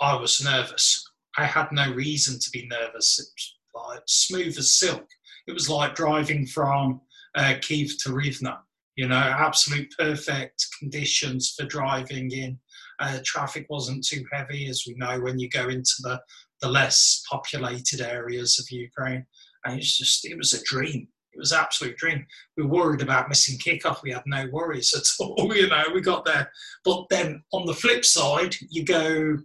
I 0.00 0.16
was 0.16 0.42
nervous. 0.42 1.06
I 1.36 1.44
had 1.44 1.68
no 1.72 1.92
reason 1.92 2.38
to 2.38 2.50
be 2.50 2.66
nervous. 2.66 3.18
It 3.18 3.26
was 3.74 3.88
like 3.88 4.02
smooth 4.06 4.58
as 4.58 4.72
silk. 4.72 5.06
It 5.46 5.52
was 5.52 5.68
like 5.68 5.94
driving 5.94 6.46
from 6.46 7.00
uh, 7.34 7.54
Kiev 7.60 7.92
to 8.02 8.10
Rivne. 8.10 8.56
You 8.96 9.08
know, 9.08 9.16
absolute 9.16 9.92
perfect 9.98 10.66
conditions 10.78 11.54
for 11.56 11.64
driving 11.66 12.30
in. 12.32 12.58
Uh, 12.98 13.18
traffic 13.24 13.66
wasn't 13.70 14.04
too 14.04 14.24
heavy, 14.30 14.68
as 14.68 14.84
we 14.86 14.94
know 14.94 15.20
when 15.20 15.38
you 15.38 15.48
go 15.48 15.68
into 15.68 15.94
the, 16.00 16.20
the 16.60 16.68
less 16.68 17.24
populated 17.30 18.02
areas 18.02 18.58
of 18.58 18.70
Ukraine. 18.70 19.24
And 19.64 19.78
it's 19.78 19.98
just, 19.98 20.24
it 20.26 20.36
was 20.36 20.52
a 20.52 20.62
dream. 20.64 21.08
It 21.32 21.38
was 21.38 21.52
an 21.52 21.60
absolute 21.60 21.96
dream. 21.96 22.26
We 22.56 22.64
worried 22.64 23.02
about 23.02 23.28
missing 23.28 23.58
kickoff. 23.58 24.02
We 24.02 24.10
had 24.10 24.24
no 24.26 24.46
worries 24.52 24.92
at 24.94 25.04
all. 25.24 25.54
You 25.54 25.68
know, 25.68 25.84
we 25.94 26.00
got 26.00 26.24
there. 26.24 26.50
But 26.84 27.04
then 27.10 27.42
on 27.52 27.66
the 27.66 27.74
flip 27.74 28.04
side, 28.04 28.56
you 28.68 28.84
go 28.84 29.38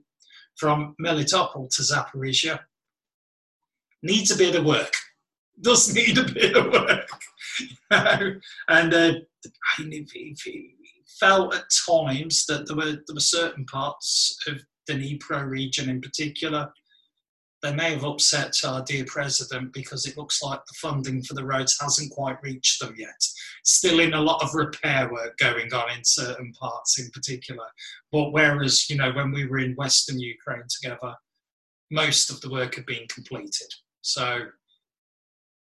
from 0.55 0.95
Melitopol 1.01 1.69
to 1.75 1.81
Zaporizhia. 1.81 2.59
Needs 4.01 4.31
a 4.31 4.37
bit 4.37 4.55
of 4.55 4.65
work. 4.65 4.93
Does 5.61 5.93
need 5.95 6.17
a 6.17 6.23
bit 6.23 6.55
of 6.55 6.71
work. 6.71 7.07
and 8.69 8.93
uh, 8.93 9.13
I 9.47 10.35
felt 11.19 11.55
at 11.55 11.63
times 11.87 12.45
that 12.47 12.67
there 12.67 12.75
were 12.75 12.91
there 13.07 13.13
were 13.13 13.19
certain 13.19 13.65
parts 13.65 14.37
of 14.47 14.61
the 14.87 14.93
Dnipro 14.93 15.47
region 15.47 15.89
in 15.89 16.01
particular 16.01 16.71
they 17.65 17.73
may 17.73 17.93
have 17.93 18.05
upset 18.05 18.55
our 18.63 18.83
dear 18.83 19.03
president 19.05 19.73
because 19.73 20.05
it 20.05 20.17
looks 20.17 20.43
like 20.43 20.63
the 20.65 20.73
funding 20.75 21.23
for 21.23 21.33
the 21.33 21.43
roads 21.43 21.75
hasn't 21.81 22.11
quite 22.11 22.37
reached 22.43 22.79
them 22.79 22.93
yet. 22.95 23.25
Still 23.63 24.01
in 24.01 24.13
a 24.13 24.21
lot 24.21 24.43
of 24.43 24.53
repair 24.53 25.11
work 25.11 25.35
going 25.37 25.73
on 25.73 25.89
in 25.97 26.03
certain 26.03 26.53
parts 26.53 26.99
in 26.99 27.09
particular. 27.09 27.65
But 28.11 28.31
whereas, 28.31 28.87
you 28.87 28.97
know, 28.97 29.11
when 29.13 29.31
we 29.31 29.47
were 29.47 29.57
in 29.57 29.73
Western 29.77 30.19
Ukraine 30.19 30.65
together, 30.69 31.15
most 31.89 32.29
of 32.29 32.39
the 32.41 32.51
work 32.51 32.75
had 32.75 32.85
been 32.85 33.07
completed. 33.07 33.73
So 34.01 34.45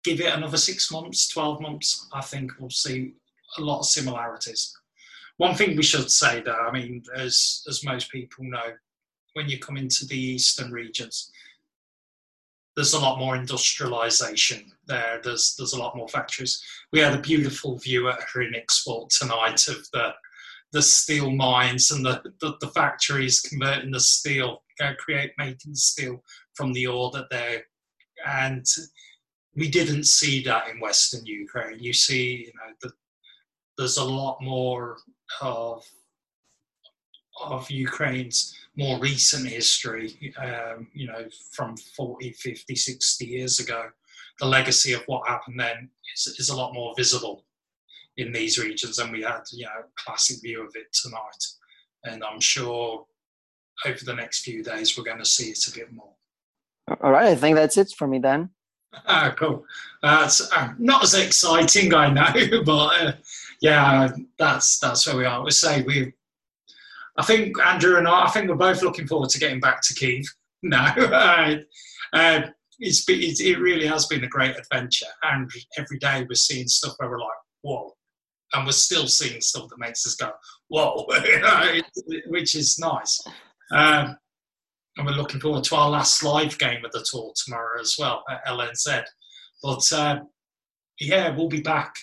give 0.02 0.20
it 0.20 0.35
another 0.35 0.59
six 0.59 0.90
months, 0.90 1.28
12 1.28 1.61
months, 1.61 2.09
I 2.12 2.22
think 2.22 2.50
we'll 2.59 2.70
see 2.70 3.14
a 3.57 3.61
lot 3.61 3.80
of 3.80 3.87
similarities. 3.87 4.76
One 5.37 5.54
thing 5.54 5.76
we 5.76 5.85
should 5.85 6.11
say 6.11 6.40
though, 6.40 6.66
I 6.68 6.72
mean, 6.72 7.04
as, 7.16 7.62
as 7.68 7.85
most 7.85 8.11
people 8.11 8.46
know, 8.46 8.72
when 9.35 9.48
you 9.48 9.61
come 9.61 9.76
into 9.76 10.07
the 10.07 10.18
eastern 10.18 10.72
regions, 10.72 11.30
there's 12.76 12.94
a 12.94 13.00
lot 13.00 13.18
more 13.18 13.37
industrialization 13.37 14.72
there. 14.87 15.20
There's 15.22 15.54
there's 15.56 15.74
a 15.74 15.78
lot 15.78 15.96
more 15.96 16.08
factories. 16.08 16.62
We 16.92 17.00
had 17.00 17.14
a 17.14 17.20
beautiful 17.20 17.78
view 17.78 18.08
at 18.08 18.20
Hirnyk 18.20 18.68
tonight 19.10 19.68
of 19.68 19.87
the 19.92 20.12
the 20.72 20.82
steel 20.82 21.30
mines 21.30 21.92
and 21.92 22.04
the, 22.04 22.20
the, 22.40 22.56
the 22.60 22.66
factories 22.68 23.40
converting 23.40 23.92
the 23.92 24.00
steel, 24.00 24.64
uh, 24.82 24.90
create 24.98 25.30
making 25.38 25.76
steel 25.76 26.20
from 26.54 26.72
the 26.72 26.84
ore 26.84 27.12
that 27.12 27.30
they're 27.30 27.62
and 28.26 28.66
we 29.54 29.68
didn't 29.68 30.04
see 30.04 30.42
that 30.42 30.68
in 30.68 30.80
Western 30.80 31.24
Ukraine. 31.24 31.78
You 31.78 31.92
see, 31.92 32.46
you 32.46 32.52
know, 32.56 32.74
the, 32.82 32.92
there's 33.78 33.98
a 33.98 34.04
lot 34.04 34.38
more 34.40 34.98
of 35.40 35.84
of 37.40 37.70
Ukraine's 37.70 38.55
more 38.77 38.99
recent 38.99 39.49
history, 39.49 40.33
um, 40.38 40.88
you 40.94 41.07
know, 41.07 41.27
from 41.53 41.77
40, 41.77 42.33
50, 42.33 42.75
60 42.75 43.25
years 43.25 43.61
ago, 43.61 43.87
the 44.40 44.47
legacy 44.47 44.92
of 44.92 45.03
what 45.07 45.29
happened 45.29 45.61
then 45.61 45.88
is, 46.14 46.27
is 46.38 46.49
a 46.49 46.57
lot 46.57 46.75
more 46.75 46.94
visible 46.97 47.44
in 48.16 48.33
these 48.33 48.59
regions, 48.59 48.99
and 48.99 49.12
we 49.12 49.23
had, 49.23 49.42
you 49.53 49.64
know, 49.64 49.70
a 49.81 50.03
classic 50.03 50.40
view 50.42 50.62
of 50.62 50.73
it 50.75 50.92
tonight. 50.92 51.44
And 52.05 52.23
I'm 52.23 52.40
sure 52.40 53.07
over 53.87 54.05
the 54.05 54.14
next 54.14 54.42
few 54.42 54.62
days 54.62 54.97
we're 54.97 55.05
going 55.05 55.18
to 55.18 55.25
see 55.25 55.51
it 55.51 55.66
a 55.68 55.79
bit 55.79 55.92
more. 55.92 56.12
All 57.01 57.12
right, 57.12 57.29
I 57.29 57.35
think 57.35 57.57
that's 57.57 57.77
it 57.77 57.92
for 57.97 58.07
me 58.07 58.18
then. 58.18 58.51
Ah, 59.07 59.35
cool. 59.37 59.64
That's 60.03 60.53
uh, 60.53 60.73
not 60.79 61.03
as 61.03 61.14
exciting, 61.14 61.92
I 61.92 62.11
know, 62.11 62.62
but 62.64 63.03
uh, 63.03 63.12
yeah, 63.61 64.09
that's 64.38 64.79
that's 64.79 65.05
where 65.09 65.16
we 65.16 65.25
are. 65.25 65.42
We 65.42 65.51
say 65.51 65.83
we 65.83 66.12
I 67.16 67.22
think 67.22 67.61
Andrew 67.61 67.96
and 67.96 68.09
I, 68.09 68.24
I 68.24 68.31
think 68.31 68.48
we're 68.48 68.57
both 68.57 68.83
looking 68.83 69.07
forward 69.07 69.31
to 69.31 69.38
getting 69.38 69.61
back 69.61 69.81
to 69.83 69.94
Kiev 69.94 70.24
No, 70.64 70.79
uh, 70.79 71.57
uh, 72.14 72.40
it's 72.79 73.05
been, 73.05 73.20
it, 73.20 73.38
it 73.38 73.59
really 73.59 73.87
has 73.87 74.07
been 74.07 74.24
a 74.24 74.29
great 74.29 74.57
adventure, 74.57 75.07
and 75.22 75.50
every 75.77 75.98
day 75.98 76.24
we're 76.27 76.35
seeing 76.35 76.66
stuff 76.66 76.94
where 76.96 77.11
we're 77.11 77.20
like, 77.20 77.29
whoa, 77.61 77.92
and 78.55 78.64
we're 78.64 78.72
still 78.72 79.07
seeing 79.07 79.42
stuff 79.42 79.68
that 79.68 79.79
makes 79.79 80.07
us 80.07 80.14
go, 80.14 80.31
whoa, 80.68 81.07
which 82.29 82.55
is 82.55 82.79
nice. 82.79 83.20
Um, 83.72 84.16
and 84.96 85.07
we're 85.07 85.12
looking 85.12 85.40
forward 85.40 85.64
to 85.64 85.77
our 85.77 85.90
last 85.90 86.22
live 86.22 86.57
game 86.59 86.83
of 86.83 86.92
the 86.92 87.07
tour 87.11 87.33
tomorrow 87.44 87.79
as 87.79 87.96
well 87.98 88.24
at 88.31 88.46
LNZ. 88.46 89.05
But 89.62 89.92
uh, 89.92 90.20
yeah, 90.98 91.37
we'll 91.37 91.48
be 91.48 91.61
back 91.61 91.94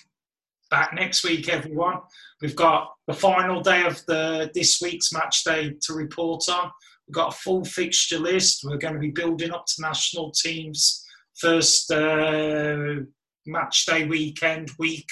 back 0.70 0.94
next 0.94 1.24
week, 1.24 1.50
everyone. 1.50 2.00
We've 2.42 2.56
got 2.56 2.94
the 3.08 3.14
final 3.14 3.62
day 3.62 3.86
of 3.86 4.04
the 4.08 4.50
this 4.56 4.82
week's 4.82 5.14
match 5.14 5.44
day 5.44 5.76
to 5.82 5.94
report 5.94 6.44
on. 6.50 6.72
We've 7.08 7.16
got 7.16 7.34
a 7.34 7.38
full 7.38 7.64
fixture 7.64 8.18
list. 8.18 8.64
We're 8.64 8.78
going 8.78 8.96
to 8.96 9.00
be 9.00 9.12
building 9.12 9.52
up 9.52 9.66
to 9.68 9.82
national 9.82 10.32
teams 10.32 11.06
first 11.38 11.92
uh, 11.92 13.02
match 13.46 13.86
day 13.86 14.06
weekend 14.06 14.72
week 14.80 15.08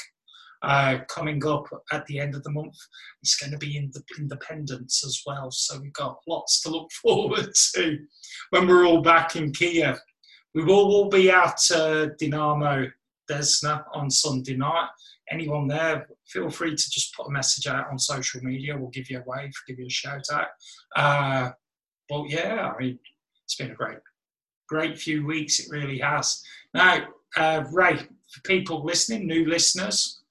uh, 0.63 0.99
coming 1.07 1.45
up 1.45 1.65
at 1.91 2.05
the 2.07 2.19
end 2.19 2.35
of 2.35 2.43
the 2.43 2.51
month. 2.51 2.75
It's 3.21 3.37
going 3.37 3.51
to 3.51 3.57
be 3.59 3.77
in 3.77 3.91
the 3.93 4.03
independence 4.17 5.03
as 5.05 5.21
well, 5.25 5.51
so 5.51 5.79
we've 5.79 5.93
got 5.93 6.17
lots 6.27 6.61
to 6.63 6.69
look 6.69 6.91
forward 7.01 7.49
to 7.75 7.99
when 8.49 8.67
we're 8.67 8.87
all 8.87 9.01
back 9.01 9.35
in 9.35 9.53
Kiev. 9.53 9.99
We 10.55 10.63
will 10.63 10.91
all 10.91 11.09
be 11.09 11.29
at 11.29 11.59
uh, 11.71 12.07
Dynamo 12.19 12.87
Desna 13.29 13.83
on 13.93 14.09
Sunday 14.09 14.57
night 14.57 14.89
anyone 15.31 15.67
there, 15.67 16.07
feel 16.29 16.49
free 16.49 16.75
to 16.75 16.89
just 16.89 17.15
put 17.15 17.27
a 17.27 17.31
message 17.31 17.67
out 17.67 17.87
on 17.89 17.97
social 17.97 18.41
media. 18.43 18.77
We'll 18.77 18.89
give 18.89 19.09
you 19.09 19.19
a 19.19 19.23
wave, 19.25 19.51
give 19.67 19.79
you 19.79 19.87
a 19.87 19.89
shout 19.89 20.25
out. 20.31 20.47
Uh, 20.95 21.51
but 22.07 22.29
yeah, 22.29 22.71
I 22.73 22.81
mean, 22.81 22.99
it's 23.45 23.55
been 23.55 23.71
a 23.71 23.75
great, 23.75 23.97
great 24.67 24.97
few 24.97 25.25
weeks. 25.25 25.59
It 25.59 25.71
really 25.71 25.99
has. 25.99 26.41
Now, 26.73 27.07
uh, 27.37 27.63
Ray, 27.71 27.97
for 27.97 28.41
people 28.45 28.83
listening, 28.83 29.27
new 29.27 29.47
listeners, 29.47 30.21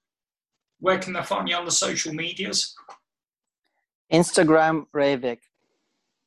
where 0.79 0.99
can 0.99 1.13
they 1.13 1.23
find 1.23 1.47
you 1.47 1.55
on 1.55 1.65
the 1.65 1.71
social 1.71 2.13
medias? 2.13 2.73
Instagram, 4.11 4.85
Rayvik. 4.95 5.39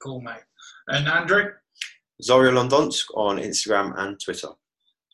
Cool, 0.02 0.20
mate. 0.20 0.42
And 0.88 1.08
Andrew? 1.08 1.50
Zorya 2.22 2.52
Londonsk 2.52 3.04
on 3.14 3.38
Instagram 3.38 3.98
and 3.98 4.20
Twitter. 4.20 4.48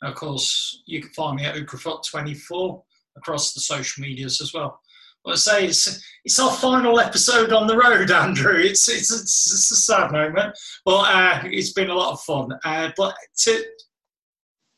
Of 0.03 0.15
course, 0.15 0.83
you 0.87 1.01
can 1.01 1.11
find 1.11 1.37
me 1.37 1.45
at 1.45 1.57
Ukrafoot24 1.57 2.83
across 3.19 3.53
the 3.53 3.61
social 3.61 4.03
medias 4.03 4.41
as 4.41 4.53
well. 4.55 4.81
Well, 5.25 5.35
I 5.35 5.37
say 5.37 5.67
it's 5.67 6.03
it's 6.25 6.39
our 6.39 6.53
final 6.53 7.01
episode 7.01 7.53
on 7.53 7.67
the 7.67 7.77
road, 7.77 8.11
Andrew. 8.25 8.57
It's 8.59 8.89
it's, 8.89 9.13
it's, 9.13 9.53
it's 9.53 9.71
a 9.71 9.77
sad 9.77 10.13
moment, 10.13 10.57
but 10.85 11.15
uh, 11.15 11.41
it's 11.45 11.73
been 11.73 11.91
a 11.91 11.95
lot 11.95 12.13
of 12.13 12.21
fun. 12.21 12.51
Uh, 12.65 12.91
but 12.97 13.15
to 13.39 13.65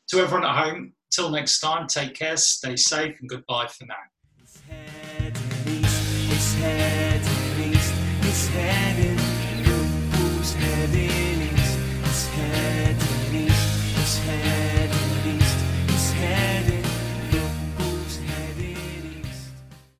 to 0.09 0.19
everyone 0.19 0.45
at 0.45 0.55
home, 0.55 0.93
till 1.11 1.29
next 1.29 1.59
time, 1.59 1.87
take 1.87 2.15
care, 2.15 2.37
stay 2.37 2.75
safe, 2.75 3.19
and 3.19 3.29
goodbye 3.29 3.67
for 3.67 3.85
now. 3.85 3.95